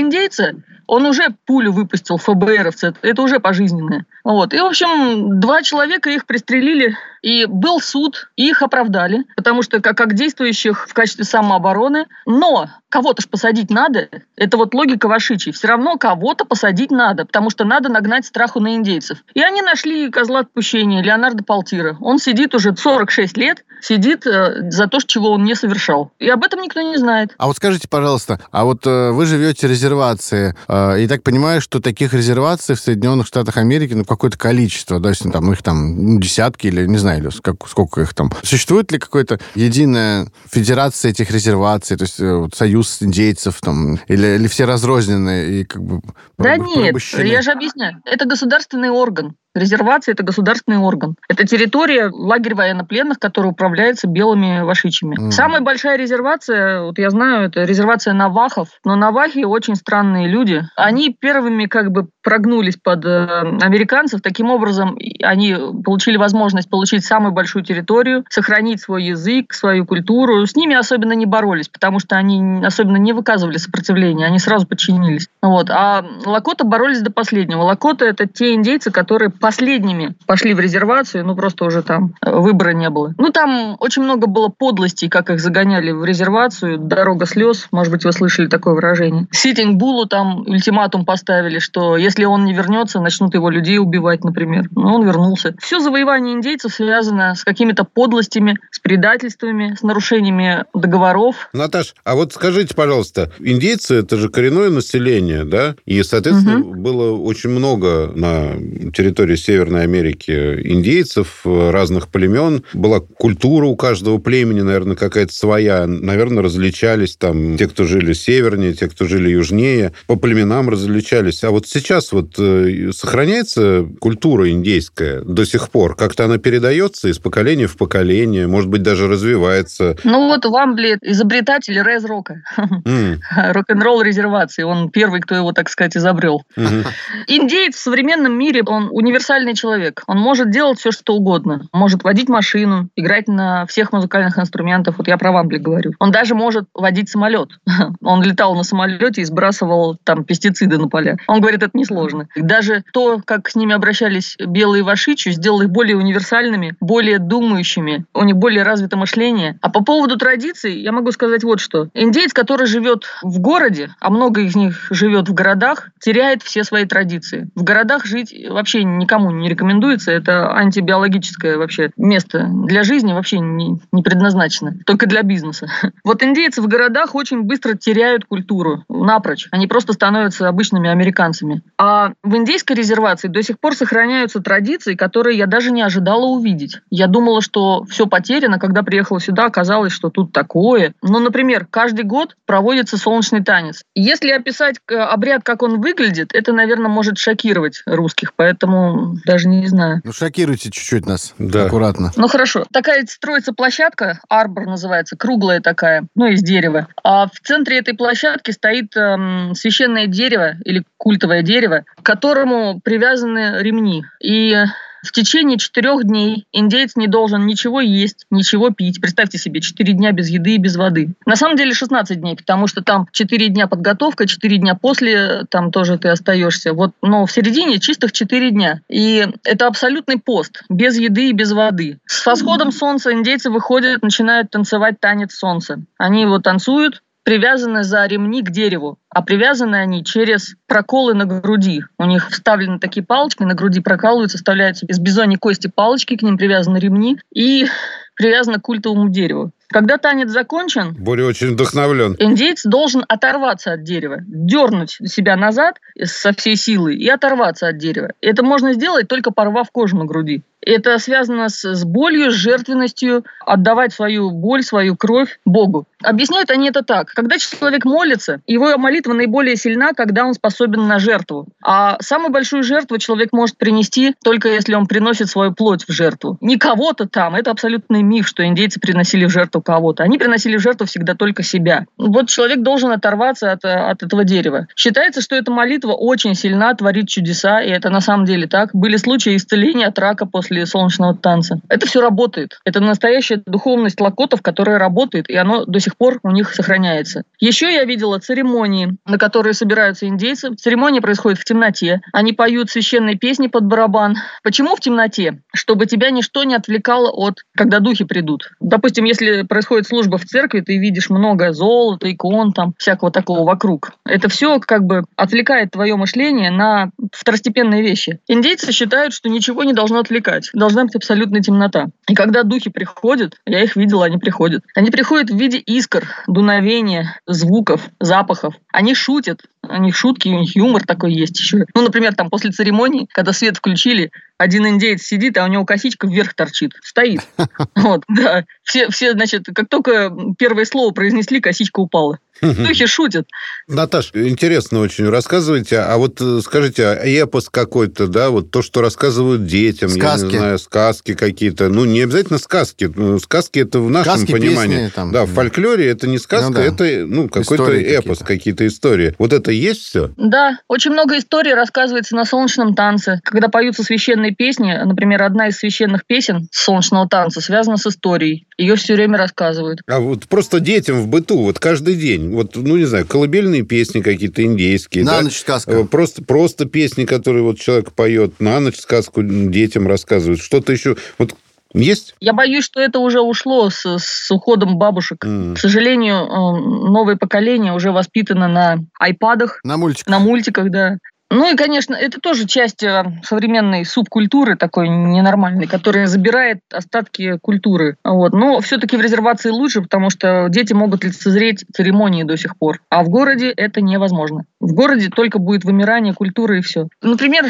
индейца 0.00 0.54
он 0.86 1.06
уже 1.06 1.28
пулю 1.46 1.72
выпустил 1.72 2.18
ФБРовцы, 2.18 2.94
это 3.02 3.22
уже 3.22 3.40
пожизненное. 3.40 4.06
Вот. 4.28 4.52
И, 4.52 4.60
в 4.60 4.66
общем, 4.66 5.40
два 5.40 5.62
человека 5.62 6.10
их 6.10 6.26
пристрелили, 6.26 6.94
и 7.22 7.46
был 7.46 7.80
суд, 7.80 8.30
и 8.36 8.50
их 8.50 8.60
оправдали, 8.60 9.24
потому 9.36 9.62
что 9.62 9.80
как, 9.80 9.96
как 9.96 10.12
действующих 10.12 10.86
в 10.86 10.92
качестве 10.92 11.24
самообороны. 11.24 12.06
Но 12.26 12.68
кого-то 12.88 13.22
ж 13.22 13.28
посадить 13.28 13.70
надо. 13.70 14.08
Это 14.36 14.56
вот 14.56 14.74
логика 14.74 15.08
Вашичи. 15.08 15.52
Все 15.52 15.68
равно 15.68 15.96
кого-то 15.96 16.44
посадить 16.44 16.90
надо, 16.90 17.24
потому 17.26 17.50
что 17.50 17.64
надо 17.64 17.88
нагнать 17.88 18.24
страху 18.26 18.60
на 18.60 18.74
индейцев. 18.74 19.18
И 19.34 19.42
они 19.42 19.62
нашли 19.62 20.10
козла 20.10 20.40
отпущения 20.40 21.02
Леонарда 21.02 21.44
Палтира. 21.44 21.96
Он 22.00 22.18
сидит 22.18 22.54
уже 22.54 22.74
46 22.74 23.36
лет, 23.36 23.64
сидит 23.80 24.26
э, 24.26 24.70
за 24.70 24.86
то, 24.86 24.98
чего 25.00 25.32
он 25.32 25.44
не 25.44 25.54
совершал. 25.54 26.12
И 26.18 26.28
об 26.28 26.44
этом 26.44 26.60
никто 26.60 26.80
не 26.80 26.96
знает. 26.96 27.34
А 27.38 27.46
вот 27.46 27.56
скажите, 27.56 27.88
пожалуйста, 27.88 28.40
а 28.50 28.64
вот 28.64 28.86
э, 28.86 29.10
вы 29.10 29.26
живете 29.26 29.66
в 29.66 29.70
резервации, 29.70 30.54
э, 30.68 31.00
и 31.00 31.08
так 31.08 31.22
понимаю, 31.22 31.60
что 31.60 31.80
таких 31.80 32.14
резерваций 32.14 32.74
в 32.74 32.80
Соединенных 32.80 33.26
Штатах 33.26 33.56
Америки, 33.56 33.94
ну, 33.94 34.04
какое-то 34.18 34.36
количество, 34.38 35.00
да, 35.00 35.10
если 35.10 35.30
там 35.30 35.46
ну, 35.46 35.52
их 35.52 35.62
там 35.62 36.14
ну, 36.14 36.20
десятки 36.20 36.66
или 36.66 36.86
не 36.86 36.98
знаю, 36.98 37.30
как, 37.42 37.68
сколько 37.68 38.00
их 38.00 38.12
там. 38.14 38.30
Существует 38.42 38.90
ли 38.92 38.98
какая-то 38.98 39.38
единая 39.54 40.28
федерация 40.50 41.12
этих 41.12 41.30
резерваций, 41.30 41.96
то 41.96 42.04
есть 42.04 42.20
э, 42.20 42.34
вот, 42.34 42.54
союз 42.54 43.00
индейцев 43.00 43.60
там, 43.60 43.98
или, 44.08 44.36
или 44.36 44.48
все 44.48 44.64
разрозненные 44.64 45.60
и 45.60 45.64
как 45.64 45.82
бы 45.82 46.02
Да 46.36 46.56
нет, 46.56 46.94
я 47.18 47.42
же 47.42 47.52
объясняю. 47.52 48.02
Это 48.04 48.26
государственный 48.26 48.90
орган. 48.90 49.36
Резервация– 49.54 50.12
это 50.14 50.22
государственный 50.22 50.78
орган. 50.78 51.16
Это 51.28 51.46
территория, 51.46 52.10
лагерь 52.12 52.54
военнопленных, 52.54 53.18
который 53.18 53.48
управляется 53.48 54.06
белыми 54.06 54.60
вашичами. 54.60 55.16
Mm. 55.16 55.30
Самая 55.30 55.60
большая 55.62 55.96
резервация, 55.96 56.82
вот 56.82 56.98
я 56.98 57.10
знаю, 57.10 57.46
это 57.46 57.64
резервация 57.64 58.12
навахов. 58.12 58.68
Но 58.84 58.94
навахи 58.94 59.44
очень 59.44 59.74
странные 59.74 60.28
люди. 60.28 60.62
Они 60.76 61.16
первыми 61.18 61.66
как 61.66 61.90
бы 61.90 62.08
прогнулись 62.22 62.76
под 62.76 63.04
э, 63.06 63.26
американцев. 63.62 64.20
Таким 64.20 64.50
образом, 64.50 64.98
они 65.22 65.56
получили 65.82 66.18
возможность 66.18 66.68
получить 66.68 67.04
самую 67.04 67.32
большую 67.32 67.64
территорию, 67.64 68.24
сохранить 68.28 68.82
свой 68.82 69.04
язык, 69.04 69.54
свою 69.54 69.86
культуру. 69.86 70.46
С 70.46 70.54
ними 70.54 70.76
особенно 70.76 71.14
не 71.14 71.26
боролись, 71.26 71.68
потому 71.68 72.00
что 72.00 72.16
они 72.16 72.64
особенно 72.64 72.98
не 72.98 73.14
выказывали 73.14 73.56
сопротивления, 73.56 74.26
они 74.26 74.38
сразу 74.38 74.66
подчинились. 74.66 75.28
Вот. 75.40 75.70
А 75.70 76.04
Лакота 76.26 76.64
боролись 76.64 77.00
до 77.00 77.10
последнего. 77.10 77.62
Лакота– 77.62 78.04
это 78.06 78.26
те 78.26 78.54
индейцы, 78.54 78.90
которые 78.90 79.30
последними 79.48 80.14
пошли 80.26 80.52
в 80.52 80.60
резервацию, 80.60 81.24
ну 81.24 81.34
просто 81.34 81.64
уже 81.64 81.82
там 81.82 82.12
э, 82.20 82.38
выбора 82.38 82.74
не 82.74 82.90
было. 82.90 83.14
Ну 83.16 83.30
там 83.30 83.78
очень 83.80 84.02
много 84.02 84.26
было 84.26 84.48
подлостей, 84.48 85.08
как 85.08 85.30
их 85.30 85.40
загоняли 85.40 85.90
в 85.90 86.04
резервацию, 86.04 86.76
дорога 86.76 87.24
слез, 87.24 87.66
может 87.70 87.90
быть, 87.90 88.04
вы 88.04 88.12
слышали 88.12 88.46
такое 88.46 88.74
выражение. 88.74 89.26
Ситинг 89.30 89.78
Булу 89.78 90.04
там 90.04 90.40
ультиматум 90.40 91.06
поставили, 91.06 91.60
что 91.60 91.96
если 91.96 92.26
он 92.26 92.44
не 92.44 92.52
вернется, 92.52 93.00
начнут 93.00 93.32
его 93.32 93.48
людей 93.48 93.78
убивать, 93.78 94.22
например. 94.22 94.68
Ну, 94.72 94.96
он 94.96 95.06
вернулся. 95.06 95.54
Все 95.58 95.80
завоевание 95.80 96.34
индейцев 96.34 96.74
связано 96.74 97.34
с 97.34 97.42
какими-то 97.42 97.84
подлостями, 97.84 98.58
с 98.70 98.78
предательствами, 98.80 99.76
с 99.78 99.82
нарушениями 99.82 100.66
договоров. 100.74 101.48
Наташ, 101.54 101.94
а 102.04 102.16
вот 102.16 102.34
скажите, 102.34 102.74
пожалуйста, 102.74 103.32
индейцы 103.38 103.94
это 103.94 104.18
же 104.18 104.28
коренное 104.28 104.68
население, 104.68 105.44
да? 105.46 105.74
И, 105.86 106.02
соответственно, 106.02 106.60
угу. 106.60 106.74
было 106.74 107.16
очень 107.16 107.48
много 107.48 108.12
на 108.14 108.52
территории 108.92 109.27
территории 109.28 109.36
Северной 109.36 109.82
Америки 109.82 110.60
индейцев 110.64 111.40
разных 111.44 112.08
племен. 112.08 112.64
Была 112.72 113.00
культура 113.00 113.66
у 113.66 113.76
каждого 113.76 114.18
племени, 114.18 114.60
наверное, 114.60 114.96
какая-то 114.96 115.32
своя. 115.32 115.86
Наверное, 115.86 116.42
различались 116.42 117.16
там 117.16 117.56
те, 117.56 117.66
кто 117.66 117.84
жили 117.84 118.12
севернее, 118.12 118.74
те, 118.74 118.88
кто 118.88 119.06
жили 119.06 119.30
южнее. 119.30 119.92
По 120.06 120.16
племенам 120.16 120.68
различались. 120.68 121.44
А 121.44 121.50
вот 121.50 121.66
сейчас 121.66 122.12
вот 122.12 122.34
э, 122.38 122.90
сохраняется 122.94 123.86
культура 124.00 124.50
индейская 124.50 125.20
до 125.22 125.44
сих 125.44 125.70
пор? 125.70 125.96
Как-то 125.96 126.24
она 126.24 126.38
передается 126.38 127.08
из 127.08 127.18
поколения 127.18 127.66
в 127.66 127.76
поколение, 127.76 128.46
может 128.46 128.68
быть, 128.68 128.82
даже 128.82 129.08
развивается? 129.08 129.96
Ну 130.04 130.28
вот 130.28 130.44
Вамбли 130.44 130.98
изобретатель 131.02 131.80
рэз-рока. 131.80 132.42
Mm. 132.84 133.18
Рок-н-ролл 133.52 134.02
резервации. 134.02 134.62
Он 134.62 134.90
первый, 134.90 135.20
кто 135.20 135.34
его, 135.34 135.52
так 135.52 135.68
сказать, 135.68 135.96
изобрел. 135.96 136.42
Mm-hmm. 136.56 136.86
Индеец 137.28 137.74
в 137.74 137.80
современном 137.80 138.38
мире, 138.38 138.62
он 138.66 138.88
универсальный 138.90 139.17
универсальный 139.18 139.54
человек. 139.54 140.04
Он 140.06 140.18
может 140.18 140.50
делать 140.50 140.78
все, 140.78 140.92
что 140.92 141.14
угодно. 141.14 141.62
Может 141.72 142.04
водить 142.04 142.28
машину, 142.28 142.88
играть 142.94 143.26
на 143.26 143.66
всех 143.66 143.92
музыкальных 143.92 144.38
инструментах. 144.38 144.96
Вот 144.98 145.08
я 145.08 145.18
про 145.18 145.32
Вамбли 145.32 145.58
говорю. 145.58 145.92
Он 145.98 146.12
даже 146.12 146.36
может 146.36 146.66
водить 146.72 147.08
самолет. 147.08 147.50
Он 148.02 148.22
летал 148.22 148.54
на 148.54 148.62
самолете 148.62 149.22
и 149.22 149.24
сбрасывал 149.24 149.98
там 150.04 150.24
пестициды 150.24 150.78
на 150.78 150.88
поля. 150.88 151.16
Он 151.26 151.40
говорит, 151.40 151.62
это 151.62 151.76
несложно. 151.76 152.28
Даже 152.36 152.84
то, 152.92 153.20
как 153.24 153.48
с 153.48 153.56
ними 153.56 153.74
обращались 153.74 154.36
белые 154.38 154.84
вашичи, 154.84 155.30
сделал 155.30 155.62
их 155.62 155.70
более 155.70 155.96
универсальными, 155.96 156.76
более 156.80 157.18
думающими. 157.18 158.04
У 158.14 158.22
них 158.22 158.36
более 158.36 158.62
развито 158.62 158.96
мышление. 158.96 159.58
А 159.62 159.68
по 159.68 159.82
поводу 159.82 160.16
традиций 160.16 160.80
я 160.80 160.92
могу 160.92 161.10
сказать 161.10 161.42
вот 161.42 161.58
что. 161.60 161.88
Индеец, 161.94 162.32
который 162.32 162.66
живет 162.66 163.04
в 163.22 163.40
городе, 163.40 163.90
а 164.00 164.10
много 164.10 164.42
из 164.42 164.54
них 164.54 164.86
живет 164.90 165.28
в 165.28 165.34
городах, 165.34 165.90
теряет 165.98 166.42
все 166.42 166.62
свои 166.62 166.84
традиции. 166.84 167.50
В 167.56 167.64
городах 167.64 168.04
жить 168.04 168.32
вообще 168.48 168.82
никому 169.08 169.30
не 169.30 169.48
рекомендуется. 169.48 170.12
Это 170.12 170.52
антибиологическое 170.52 171.56
вообще 171.56 171.90
место 171.96 172.46
для 172.48 172.82
жизни 172.82 173.14
вообще 173.14 173.38
не, 173.38 173.80
не 173.90 174.02
предназначено. 174.02 174.74
Только 174.84 175.06
для 175.06 175.22
бизнеса. 175.22 175.68
Вот 176.04 176.22
индейцы 176.22 176.62
в 176.62 176.68
городах 176.68 177.14
очень 177.14 177.42
быстро 177.42 177.74
теряют 177.74 178.24
культуру 178.24 178.84
напрочь. 178.88 179.48
Они 179.50 179.66
просто 179.66 179.92
становятся 179.92 180.48
обычными 180.48 180.88
американцами. 180.88 181.62
А 181.76 182.12
в 182.22 182.36
индейской 182.36 182.76
резервации 182.76 183.28
до 183.28 183.42
сих 183.42 183.58
пор 183.58 183.74
сохраняются 183.74 184.40
традиции, 184.40 184.94
которые 184.94 185.36
я 185.36 185.46
даже 185.46 185.70
не 185.70 185.82
ожидала 185.82 186.24
увидеть. 186.24 186.80
Я 186.90 187.08
думала, 187.08 187.42
что 187.42 187.84
все 187.84 188.06
потеряно. 188.06 188.58
Когда 188.58 188.82
приехала 188.82 189.20
сюда, 189.20 189.46
оказалось, 189.46 189.92
что 189.92 190.08
тут 190.08 190.32
такое. 190.32 190.94
Ну, 191.02 191.18
например, 191.18 191.66
каждый 191.70 192.04
год 192.04 192.36
проводится 192.46 192.96
солнечный 192.96 193.44
танец. 193.44 193.82
Если 193.94 194.30
описать 194.30 194.76
э, 194.88 194.94
обряд, 194.94 195.42
как 195.44 195.62
он 195.62 195.80
выглядит, 195.80 196.30
это, 196.32 196.52
наверное, 196.52 196.90
может 196.90 197.18
шокировать 197.18 197.82
русских. 197.86 198.32
Поэтому 198.34 198.97
даже 199.24 199.48
не 199.48 199.66
знаю. 199.66 200.00
Ну, 200.04 200.12
шокируйте 200.12 200.70
чуть-чуть 200.70 201.06
нас. 201.06 201.34
Да. 201.38 201.66
Аккуратно. 201.66 202.12
Ну, 202.16 202.28
хорошо. 202.28 202.64
Такая 202.72 203.06
строится 203.06 203.52
площадка, 203.52 204.20
арбор 204.28 204.66
называется, 204.66 205.16
круглая 205.16 205.60
такая, 205.60 206.06
ну, 206.14 206.26
из 206.26 206.42
дерева. 206.42 206.88
А 207.02 207.26
в 207.26 207.40
центре 207.42 207.78
этой 207.78 207.94
площадки 207.94 208.50
стоит 208.50 208.96
эм, 208.96 209.54
священное 209.54 210.06
дерево 210.06 210.56
или 210.64 210.84
культовое 210.96 211.42
дерево, 211.42 211.84
к 211.96 212.02
которому 212.02 212.80
привязаны 212.80 213.62
ремни. 213.62 214.04
И 214.20 214.54
в 215.02 215.12
течение 215.12 215.58
четырех 215.58 216.04
дней 216.04 216.46
индеец 216.52 216.96
не 216.96 217.06
должен 217.06 217.46
ничего 217.46 217.80
есть, 217.80 218.26
ничего 218.30 218.70
пить. 218.70 219.00
Представьте 219.00 219.38
себе, 219.38 219.60
четыре 219.60 219.92
дня 219.92 220.12
без 220.12 220.28
еды 220.28 220.54
и 220.54 220.58
без 220.58 220.76
воды. 220.76 221.14
На 221.26 221.36
самом 221.36 221.56
деле 221.56 221.72
16 221.72 222.20
дней, 222.20 222.36
потому 222.36 222.66
что 222.66 222.82
там 222.82 223.06
четыре 223.12 223.48
дня 223.48 223.66
подготовка, 223.66 224.26
четыре 224.26 224.58
дня 224.58 224.74
после 224.74 225.44
там 225.50 225.70
тоже 225.70 225.98
ты 225.98 226.08
остаешься. 226.08 226.72
Вот, 226.72 226.92
но 227.02 227.26
в 227.26 227.32
середине 227.32 227.78
чистых 227.78 228.12
четыре 228.12 228.50
дня. 228.50 228.80
И 228.88 229.26
это 229.44 229.66
абсолютный 229.66 230.18
пост, 230.18 230.62
без 230.68 230.98
еды 230.98 231.30
и 231.30 231.32
без 231.32 231.52
воды. 231.52 231.98
С 232.06 232.24
восходом 232.26 232.72
солнца 232.72 233.12
индейцы 233.12 233.50
выходят, 233.50 234.02
начинают 234.02 234.50
танцевать 234.50 235.00
танец 235.00 235.34
солнца. 235.34 235.82
Они 235.98 236.22
его 236.22 236.38
танцуют, 236.38 237.02
привязаны 237.28 237.84
за 237.84 238.06
ремни 238.06 238.42
к 238.42 238.48
дереву, 238.48 238.98
а 239.10 239.20
привязаны 239.20 239.76
они 239.76 240.02
через 240.02 240.54
проколы 240.66 241.12
на 241.12 241.26
груди. 241.26 241.82
У 241.98 242.06
них 242.06 242.30
вставлены 242.30 242.78
такие 242.78 243.04
палочки, 243.04 243.42
на 243.42 243.52
груди 243.52 243.80
прокалываются, 243.80 244.38
вставляются 244.38 244.86
из 244.86 244.98
бизоньей 244.98 245.38
кости 245.38 245.68
палочки, 245.68 246.16
к 246.16 246.22
ним 246.22 246.38
привязаны 246.38 246.78
ремни 246.78 247.18
и 247.30 247.66
привязаны 248.14 248.56
к 248.56 248.62
культовому 248.62 249.10
дереву. 249.10 249.52
Когда 249.68 249.98
танец 249.98 250.30
закончен, 250.30 250.94
Боря 250.98 251.26
очень 251.26 251.52
вдохновлен. 251.52 252.16
Индейец 252.18 252.64
должен 252.64 253.04
оторваться 253.06 253.74
от 253.74 253.82
дерева, 253.82 254.20
дернуть 254.26 254.98
себя 255.04 255.36
назад 255.36 255.76
со 256.02 256.32
всей 256.32 256.56
силы 256.56 256.94
и 256.94 257.06
оторваться 257.08 257.68
от 257.68 257.76
дерева. 257.76 258.12
Это 258.22 258.42
можно 258.42 258.72
сделать 258.72 259.06
только 259.06 259.32
порвав 259.32 259.70
кожу 259.70 259.98
на 259.98 260.06
груди. 260.06 260.40
Это 260.68 260.98
связано 260.98 261.48
с, 261.48 261.64
с 261.64 261.84
болью, 261.84 262.30
с 262.30 262.34
жертвенностью, 262.34 263.24
отдавать 263.46 263.94
свою 263.94 264.30
боль, 264.30 264.62
свою 264.62 264.96
кровь 264.96 265.40
Богу. 265.46 265.86
Объясняют 266.02 266.50
они 266.50 266.68
это 266.68 266.82
так. 266.82 267.08
Когда 267.08 267.38
человек 267.38 267.86
молится, 267.86 268.42
его 268.46 268.76
молитва 268.76 269.14
наиболее 269.14 269.56
сильна, 269.56 269.94
когда 269.94 270.26
он 270.26 270.34
способен 270.34 270.86
на 270.86 270.98
жертву. 270.98 271.48
А 271.64 271.96
самую 272.00 272.30
большую 272.30 272.64
жертву 272.64 272.98
человек 272.98 273.32
может 273.32 273.56
принести 273.56 274.14
только 274.22 274.48
если 274.48 274.74
он 274.74 274.86
приносит 274.86 275.30
свою 275.30 275.54
плоть 275.54 275.84
в 275.88 275.92
жертву. 275.92 276.36
Не 276.42 276.58
кого-то 276.58 277.08
там. 277.08 277.34
Это 277.34 277.50
абсолютный 277.50 278.02
миф, 278.02 278.28
что 278.28 278.46
индейцы 278.46 278.78
приносили 278.78 279.24
в 279.24 279.30
жертву 279.30 279.62
кого-то. 279.62 280.02
Они 280.02 280.18
приносили 280.18 280.58
в 280.58 280.60
жертву 280.60 280.86
всегда 280.86 281.14
только 281.14 281.42
себя. 281.42 281.86
Вот 281.96 282.28
человек 282.28 282.60
должен 282.60 282.92
оторваться 282.92 283.52
от, 283.52 283.64
от 283.64 284.02
этого 284.02 284.24
дерева. 284.24 284.66
Считается, 284.76 285.22
что 285.22 285.34
эта 285.34 285.50
молитва 285.50 285.92
очень 285.92 286.34
сильна, 286.34 286.74
творит 286.74 287.08
чудеса, 287.08 287.62
и 287.62 287.70
это 287.70 287.88
на 287.88 288.02
самом 288.02 288.26
деле 288.26 288.46
так. 288.46 288.74
Были 288.74 288.98
случаи 288.98 289.34
исцеления 289.34 289.86
от 289.86 289.98
рака 289.98 290.26
после 290.26 290.57
солнечного 290.66 291.16
танца. 291.16 291.60
Это 291.68 291.86
все 291.86 292.00
работает. 292.00 292.60
Это 292.64 292.80
настоящая 292.80 293.42
духовность 293.46 294.00
лакотов, 294.00 294.42
которая 294.42 294.78
работает, 294.78 295.28
и 295.28 295.36
оно 295.36 295.64
до 295.64 295.80
сих 295.80 295.96
пор 295.96 296.18
у 296.22 296.30
них 296.30 296.54
сохраняется. 296.54 297.22
Еще 297.40 297.72
я 297.72 297.84
видела 297.84 298.18
церемонии, 298.18 298.96
на 299.06 299.18
которые 299.18 299.54
собираются 299.54 300.06
индейцы. 300.06 300.54
Церемония 300.54 301.00
происходит 301.00 301.38
в 301.38 301.44
темноте. 301.44 302.00
Они 302.12 302.32
поют 302.32 302.70
священные 302.70 303.16
песни 303.16 303.48
под 303.48 303.64
барабан. 303.64 304.16
Почему 304.42 304.76
в 304.76 304.80
темноте? 304.80 305.40
Чтобы 305.54 305.86
тебя 305.86 306.10
ничто 306.10 306.44
не 306.44 306.54
отвлекало 306.54 307.10
от, 307.10 307.44
когда 307.56 307.80
духи 307.80 308.04
придут. 308.04 308.50
Допустим, 308.60 309.04
если 309.04 309.42
происходит 309.42 309.86
служба 309.86 310.18
в 310.18 310.24
церкви, 310.24 310.60
ты 310.60 310.78
видишь 310.78 311.10
много 311.10 311.52
золота, 311.52 312.10
икон, 312.12 312.52
там, 312.52 312.74
всякого 312.78 313.10
такого 313.10 313.44
вокруг. 313.44 313.92
Это 314.04 314.28
все 314.28 314.60
как 314.60 314.84
бы 314.84 315.04
отвлекает 315.16 315.70
твое 315.72 315.96
мышление 315.96 316.50
на 316.50 316.90
второстепенные 317.12 317.82
вещи. 317.82 318.20
Индейцы 318.28 318.72
считают, 318.72 319.12
что 319.14 319.28
ничего 319.28 319.64
не 319.64 319.72
должно 319.72 320.00
отвлекать. 320.00 320.37
Должна 320.52 320.84
быть 320.84 320.94
абсолютная 320.96 321.40
темнота. 321.40 321.88
И 322.08 322.14
когда 322.14 322.42
духи 322.42 322.70
приходят, 322.70 323.36
я 323.46 323.62
их 323.62 323.76
видела, 323.76 324.04
они 324.04 324.18
приходят. 324.18 324.64
Они 324.74 324.90
приходят 324.90 325.30
в 325.30 325.36
виде 325.36 325.58
искр, 325.58 326.08
дуновения, 326.26 327.20
звуков, 327.26 327.88
запахов. 328.00 328.54
Они 328.72 328.94
шутят, 328.94 329.42
у 329.62 329.76
них 329.76 329.96
шутки, 329.96 330.28
у 330.28 330.40
них 330.40 330.56
юмор 330.56 330.84
такой 330.84 331.12
есть 331.12 331.38
еще. 331.38 331.66
Ну, 331.74 331.82
например, 331.82 332.14
там 332.14 332.30
после 332.30 332.50
церемонии, 332.50 333.08
когда 333.12 333.32
свет 333.32 333.56
включили, 333.56 334.10
один 334.38 334.66
индеец 334.66 335.02
сидит, 335.02 335.36
а 335.36 335.44
у 335.44 335.48
него 335.48 335.64
косичка 335.64 336.06
вверх 336.06 336.34
торчит, 336.34 336.72
стоит. 336.82 337.20
Вот, 337.74 338.02
да. 338.08 338.44
Все, 338.62 338.88
все, 338.90 339.12
значит, 339.12 339.46
как 339.54 339.68
только 339.68 340.12
первое 340.38 340.64
слово 340.64 340.92
произнесли, 340.92 341.40
косичка 341.40 341.80
упала. 341.80 342.18
Духи 342.40 342.86
шутят. 342.86 343.26
Наташ, 343.66 344.10
интересно 344.14 344.80
очень 344.80 345.08
рассказывайте. 345.08 345.78
А 345.78 345.96
вот 345.96 346.20
э, 346.20 346.40
скажите, 346.42 346.86
а 346.86 347.04
эпос 347.04 347.48
какой-то, 347.50 348.06
да, 348.06 348.30
вот 348.30 348.50
то, 348.50 348.62
что 348.62 348.80
рассказывают 348.80 349.46
детям, 349.46 349.88
сказки. 349.88 350.26
я 350.26 350.30
не 350.30 350.38
знаю, 350.38 350.58
сказки 350.58 351.14
какие-то. 351.14 351.68
Ну, 351.68 351.84
не 351.84 352.00
обязательно 352.02 352.38
сказки. 352.38 352.90
Ну, 352.94 353.18
сказки 353.18 353.58
это 353.58 353.80
в 353.80 353.90
нашем 353.90 354.14
сказки, 354.14 354.32
понимании. 354.32 354.76
Песни, 354.76 354.92
там, 354.94 355.12
да, 355.12 355.24
в 355.24 355.30
фольклоре 355.30 355.88
это 355.88 356.06
не 356.06 356.18
сказка, 356.18 356.48
ну, 356.48 356.54
да. 356.54 356.62
это 356.62 357.06
ну, 357.06 357.28
какой-то 357.28 357.72
эпос, 357.72 358.18
какие-то. 358.18 358.24
какие-то 358.24 358.66
истории. 358.66 359.14
Вот 359.18 359.32
это 359.32 359.47
есть 359.52 359.82
все? 359.82 360.10
Да, 360.16 360.58
очень 360.68 360.92
много 360.92 361.18
историй 361.18 361.54
рассказывается 361.54 362.14
на 362.16 362.24
солнечном 362.24 362.74
танце. 362.74 363.20
Когда 363.24 363.48
поются 363.48 363.82
священные 363.82 364.34
песни, 364.34 364.72
например, 364.84 365.22
одна 365.22 365.48
из 365.48 365.56
священных 365.56 366.06
песен 366.06 366.48
солнечного 366.52 367.08
танца 367.08 367.40
связана 367.40 367.76
с 367.76 367.86
историей. 367.86 368.46
Ее 368.56 368.76
все 368.76 368.94
время 368.94 369.18
рассказывают. 369.18 369.80
А 369.86 370.00
вот 370.00 370.26
просто 370.26 370.60
детям 370.60 371.00
в 371.00 371.08
быту, 371.08 371.38
вот 371.42 371.58
каждый 371.58 371.94
день, 371.94 372.30
вот, 372.32 372.56
ну, 372.56 372.76
не 372.76 372.84
знаю, 372.84 373.06
колыбельные 373.06 373.62
песни 373.62 374.00
какие-то 374.00 374.44
индейские. 374.44 375.04
На 375.04 375.18
да? 375.18 375.22
ночь 375.22 375.38
сказка. 375.38 375.72
Э, 375.72 375.84
Просто, 375.84 376.22
просто 376.22 376.66
песни, 376.66 377.04
которые 377.04 377.42
вот 377.42 377.58
человек 377.58 377.92
поет, 377.92 378.40
на 378.40 378.60
ночь 378.60 378.78
сказку 378.78 379.22
детям 379.22 379.86
рассказывают. 379.86 380.40
Что-то 380.40 380.72
еще... 380.72 380.96
Вот 381.18 381.34
есть? 381.74 382.14
Я 382.20 382.32
боюсь, 382.32 382.64
что 382.64 382.80
это 382.80 382.98
уже 382.98 383.20
ушло 383.20 383.70
с, 383.70 383.84
с 383.84 384.30
уходом 384.30 384.78
бабушек. 384.78 385.24
М. 385.24 385.54
К 385.54 385.58
сожалению, 385.58 386.16
э, 386.16 386.88
новое 386.90 387.16
поколение 387.16 387.72
уже 387.72 387.92
воспитано 387.92 388.48
на 388.48 388.78
айпадах, 388.98 389.60
На 389.64 389.76
мультик. 389.76 390.06
на 390.06 390.18
мультиках, 390.18 390.70
да. 390.70 390.96
Ну 391.30 391.52
и, 391.52 391.56
конечно, 391.56 391.94
это 391.94 392.20
тоже 392.20 392.46
часть 392.46 392.82
э, 392.82 393.04
современной 393.22 393.84
субкультуры 393.84 394.56
такой 394.56 394.88
ненормальной, 394.88 395.66
которая 395.66 396.06
забирает 396.06 396.60
остатки 396.72 397.36
культуры. 397.42 397.96
Вот. 398.02 398.32
Но 398.32 398.60
все-таки 398.60 398.96
в 398.96 399.02
резервации 399.02 399.50
лучше, 399.50 399.82
потому 399.82 400.08
что 400.08 400.46
дети 400.48 400.72
могут 400.72 401.04
лицезреть 401.04 401.66
церемонии 401.74 402.22
до 402.22 402.38
сих 402.38 402.56
пор. 402.56 402.80
А 402.88 403.02
в 403.02 403.10
городе 403.10 403.50
это 403.50 403.82
невозможно. 403.82 404.44
В 404.58 404.72
городе 404.72 405.10
только 405.10 405.38
будет 405.38 405.64
вымирание 405.64 406.14
культуры 406.14 406.60
и 406.60 406.62
все. 406.62 406.88
Например, 407.02 407.44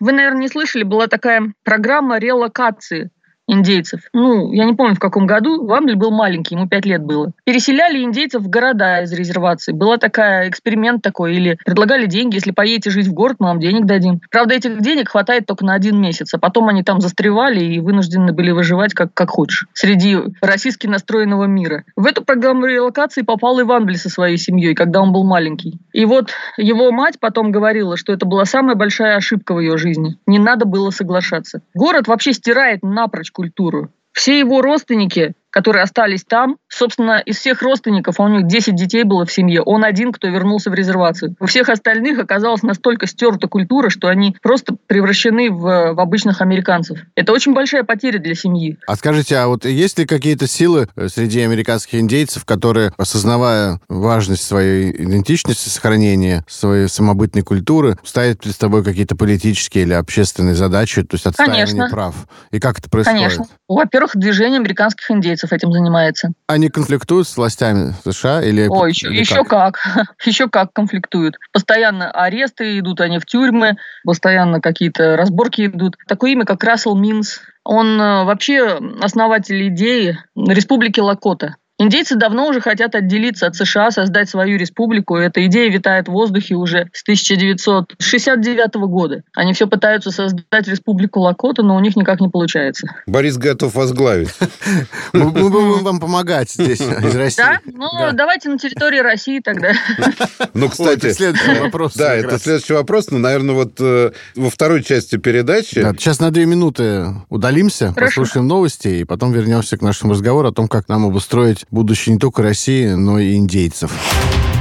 вы, 0.00 0.10
наверное, 0.10 0.40
не 0.42 0.48
слышали, 0.48 0.82
была 0.82 1.06
такая 1.06 1.52
программа 1.62 2.18
релокации 2.18 3.10
индейцев. 3.50 4.00
Ну, 4.12 4.52
я 4.52 4.64
не 4.64 4.74
помню, 4.74 4.94
в 4.94 4.98
каком 4.98 5.26
году. 5.26 5.66
Вамбль 5.66 5.96
был 5.96 6.10
маленький, 6.10 6.54
ему 6.54 6.68
5 6.68 6.86
лет 6.86 7.02
было. 7.02 7.32
Переселяли 7.44 8.02
индейцев 8.02 8.42
в 8.42 8.48
города 8.48 9.02
из 9.02 9.12
резервации. 9.12 9.72
Была 9.72 9.98
такая 9.98 10.48
эксперимент 10.48 11.02
такой. 11.02 11.34
Или 11.34 11.58
предлагали 11.64 12.06
деньги, 12.06 12.36
если 12.36 12.52
поедете 12.52 12.90
жить 12.90 13.08
в 13.08 13.12
город, 13.12 13.36
мы 13.40 13.48
вам 13.48 13.60
денег 13.60 13.86
дадим. 13.86 14.20
Правда, 14.30 14.54
этих 14.54 14.80
денег 14.80 15.08
хватает 15.08 15.46
только 15.46 15.64
на 15.64 15.74
один 15.74 16.00
месяц. 16.00 16.32
А 16.34 16.38
потом 16.38 16.68
они 16.68 16.82
там 16.82 17.00
застревали 17.00 17.60
и 17.60 17.80
вынуждены 17.80 18.32
были 18.32 18.52
выживать 18.52 18.94
как, 18.94 19.12
как 19.14 19.30
хочешь. 19.30 19.66
Среди 19.72 20.18
российски 20.40 20.86
настроенного 20.86 21.44
мира. 21.44 21.84
В 21.96 22.06
эту 22.06 22.24
программу 22.24 22.66
релокации 22.66 23.22
попал 23.22 23.58
и 23.60 23.64
Вамбль 23.64 23.96
со 23.96 24.08
своей 24.08 24.36
семьей, 24.36 24.74
когда 24.74 25.00
он 25.00 25.12
был 25.12 25.24
маленький. 25.24 25.80
И 25.92 26.04
вот 26.04 26.30
его 26.56 26.92
мать 26.92 27.18
потом 27.18 27.50
говорила, 27.50 27.96
что 27.96 28.12
это 28.12 28.26
была 28.26 28.44
самая 28.44 28.76
большая 28.76 29.16
ошибка 29.16 29.54
в 29.54 29.60
ее 29.60 29.76
жизни. 29.76 30.16
Не 30.26 30.38
надо 30.38 30.66
было 30.66 30.90
соглашаться. 30.90 31.62
Город 31.74 32.06
вообще 32.06 32.32
стирает 32.32 32.82
напрочь 32.82 33.30
культуру. 33.40 33.90
Все 34.12 34.38
его 34.38 34.60
родственники, 34.60 35.32
которые 35.50 35.82
остались 35.82 36.24
там, 36.24 36.56
собственно, 36.68 37.18
из 37.18 37.38
всех 37.38 37.62
родственников, 37.62 38.18
а 38.18 38.24
у 38.24 38.28
них 38.28 38.46
10 38.46 38.74
детей 38.74 39.04
было 39.04 39.26
в 39.26 39.32
семье, 39.32 39.62
он 39.62 39.84
один, 39.84 40.12
кто 40.12 40.28
вернулся 40.28 40.70
в 40.70 40.74
резервацию. 40.74 41.34
У 41.40 41.46
всех 41.46 41.68
остальных 41.68 42.18
оказалась 42.18 42.62
настолько 42.62 43.06
стерта 43.06 43.48
культура, 43.48 43.90
что 43.90 44.08
они 44.08 44.36
просто 44.42 44.76
превращены 44.86 45.50
в, 45.50 45.60
в 45.60 46.00
обычных 46.00 46.40
американцев. 46.40 46.98
Это 47.14 47.32
очень 47.32 47.52
большая 47.52 47.84
потеря 47.84 48.18
для 48.18 48.34
семьи. 48.34 48.78
А 48.86 48.96
скажите, 48.96 49.36
а 49.36 49.48
вот 49.48 49.64
есть 49.64 49.98
ли 49.98 50.06
какие-то 50.06 50.46
силы 50.46 50.88
э, 50.96 51.08
среди 51.08 51.40
американских 51.40 51.98
индейцев, 52.00 52.44
которые, 52.44 52.92
осознавая 52.96 53.80
важность 53.88 54.44
своей 54.44 54.90
идентичности, 54.90 55.68
сохранения 55.68 56.44
своей 56.48 56.88
самобытной 56.88 57.42
культуры, 57.42 57.96
ставят 58.04 58.40
перед 58.40 58.56
собой 58.56 58.84
какие-то 58.84 59.16
политические 59.16 59.84
или 59.84 59.92
общественные 59.92 60.54
задачи, 60.54 61.02
то 61.02 61.14
есть 61.14 61.26
отстаивание 61.26 61.66
Конечно. 61.66 61.88
прав? 61.90 62.14
И 62.50 62.60
как 62.60 62.78
это 62.78 62.88
происходит? 62.88 63.18
Конечно. 63.18 63.46
Во-первых, 63.68 64.12
движение 64.14 64.58
американских 64.58 65.10
индейцев 65.10 65.39
этим 65.52 65.72
занимается. 65.72 66.32
Они 66.46 66.68
конфликтуют 66.68 67.28
с 67.28 67.36
властями 67.36 67.94
США 68.04 68.42
или... 68.42 68.68
О, 68.68 68.86
еще, 68.86 69.08
или 69.08 69.20
еще 69.20 69.44
как. 69.44 69.80
Еще 70.24 70.48
как 70.48 70.72
конфликтуют. 70.72 71.36
Постоянно 71.52 72.10
аресты 72.10 72.78
идут, 72.78 73.00
они 73.00 73.18
в 73.18 73.26
тюрьмы, 73.26 73.76
постоянно 74.04 74.60
какие-то 74.60 75.16
разборки 75.16 75.66
идут. 75.66 75.96
Такое 76.06 76.32
имя, 76.32 76.44
как 76.44 76.62
Рассел 76.62 76.94
Минс. 76.94 77.40
Он 77.64 78.00
э, 78.00 78.24
вообще 78.24 78.78
основатель 79.00 79.68
идеи 79.68 80.18
Республики 80.36 81.00
Лакота. 81.00 81.56
Индейцы 81.80 82.14
давно 82.14 82.46
уже 82.48 82.60
хотят 82.60 82.94
отделиться 82.94 83.46
от 83.46 83.56
США, 83.56 83.90
создать 83.90 84.28
свою 84.28 84.58
республику. 84.58 85.16
И 85.16 85.22
эта 85.22 85.46
идея 85.46 85.70
витает 85.70 86.08
в 86.08 86.10
воздухе 86.12 86.54
уже 86.56 86.90
с 86.92 87.00
1969 87.04 88.74
года. 88.86 89.22
Они 89.34 89.54
все 89.54 89.66
пытаются 89.66 90.10
создать 90.10 90.68
республику 90.68 91.20
Лакота, 91.20 91.62
но 91.62 91.74
у 91.74 91.80
них 91.80 91.96
никак 91.96 92.20
не 92.20 92.28
получается. 92.28 92.86
Борис 93.06 93.38
готов 93.38 93.74
возглавить. 93.74 94.28
Мы, 95.14 95.30
будем 95.30 95.82
вам 95.82 96.00
помогать 96.00 96.50
здесь, 96.50 96.80
из 96.82 97.16
России. 97.16 97.38
Да? 97.42 97.60
Ну, 97.64 97.88
Да. 97.98 98.12
давайте 98.12 98.50
на 98.50 98.58
территории 98.58 98.98
России 98.98 99.40
тогда. 99.40 99.72
Ну, 100.52 100.68
кстати... 100.68 101.12
следующий 101.12 101.60
вопрос. 101.60 101.94
Да, 101.94 102.14
это 102.14 102.38
следующий 102.38 102.74
вопрос. 102.74 103.10
Ну, 103.10 103.18
наверное, 103.18 103.54
вот 103.54 103.76
э, 103.78 104.10
во 104.36 104.50
второй 104.50 104.82
части 104.82 105.16
передачи... 105.16 105.80
Да, 105.80 105.92
сейчас 105.92 106.20
на 106.20 106.30
две 106.30 106.44
минуты 106.44 107.06
удалимся, 107.30 107.94
послушаем 107.96 108.46
новости, 108.48 108.88
и 108.88 109.04
потом 109.04 109.32
вернемся 109.32 109.78
к 109.78 109.82
нашему 109.82 110.12
разговору 110.12 110.48
о 110.48 110.52
том, 110.52 110.68
как 110.68 110.88
нам 110.88 111.06
обустроить 111.06 111.64
будущее 111.70 112.14
не 112.14 112.18
только 112.18 112.42
России, 112.42 112.88
но 112.88 113.18
и 113.18 113.36
индейцев. 113.36 113.92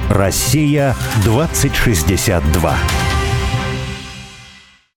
Россия 0.09 0.95
2062. 1.23 3.08